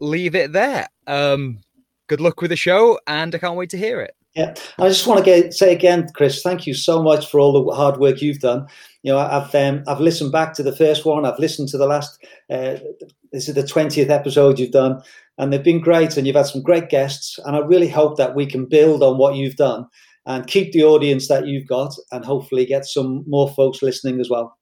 leave 0.00 0.34
it 0.34 0.52
there. 0.52 0.88
Um, 1.06 1.60
good 2.08 2.20
luck 2.20 2.40
with 2.40 2.50
the 2.50 2.56
show, 2.56 2.98
and 3.06 3.34
I 3.34 3.38
can't 3.38 3.56
wait 3.56 3.70
to 3.70 3.78
hear 3.78 4.00
it. 4.00 4.14
Yeah, 4.34 4.54
I 4.78 4.88
just 4.88 5.06
want 5.06 5.18
to 5.18 5.24
get, 5.24 5.52
say 5.52 5.72
again, 5.74 6.08
Chris, 6.14 6.42
thank 6.42 6.66
you 6.66 6.72
so 6.72 7.02
much 7.02 7.30
for 7.30 7.38
all 7.38 7.52
the 7.52 7.74
hard 7.74 7.98
work 7.98 8.22
you've 8.22 8.38
done. 8.38 8.66
You 9.02 9.12
know, 9.12 9.18
I've 9.18 9.54
um, 9.54 9.84
I've 9.86 10.00
listened 10.00 10.32
back 10.32 10.54
to 10.54 10.62
the 10.62 10.74
first 10.74 11.04
one. 11.04 11.26
I've 11.26 11.38
listened 11.38 11.68
to 11.68 11.78
the 11.78 11.86
last. 11.86 12.18
Uh, 12.48 12.76
this 13.30 13.48
is 13.48 13.54
the 13.54 13.66
twentieth 13.66 14.08
episode 14.08 14.58
you've 14.58 14.70
done, 14.70 15.02
and 15.36 15.52
they've 15.52 15.62
been 15.62 15.80
great. 15.80 16.16
And 16.16 16.26
you've 16.26 16.36
had 16.36 16.46
some 16.46 16.62
great 16.62 16.88
guests. 16.88 17.38
And 17.44 17.56
I 17.56 17.58
really 17.58 17.88
hope 17.88 18.16
that 18.16 18.34
we 18.34 18.46
can 18.46 18.64
build 18.64 19.02
on 19.02 19.18
what 19.18 19.36
you've 19.36 19.56
done 19.56 19.86
and 20.26 20.46
keep 20.46 20.72
the 20.72 20.84
audience 20.84 21.28
that 21.28 21.46
you've 21.46 21.66
got 21.66 21.94
and 22.12 22.24
hopefully 22.24 22.64
get 22.64 22.84
some 22.84 23.24
more 23.26 23.48
folks 23.50 23.82
listening 23.82 24.20
as 24.20 24.30
well. 24.30 24.56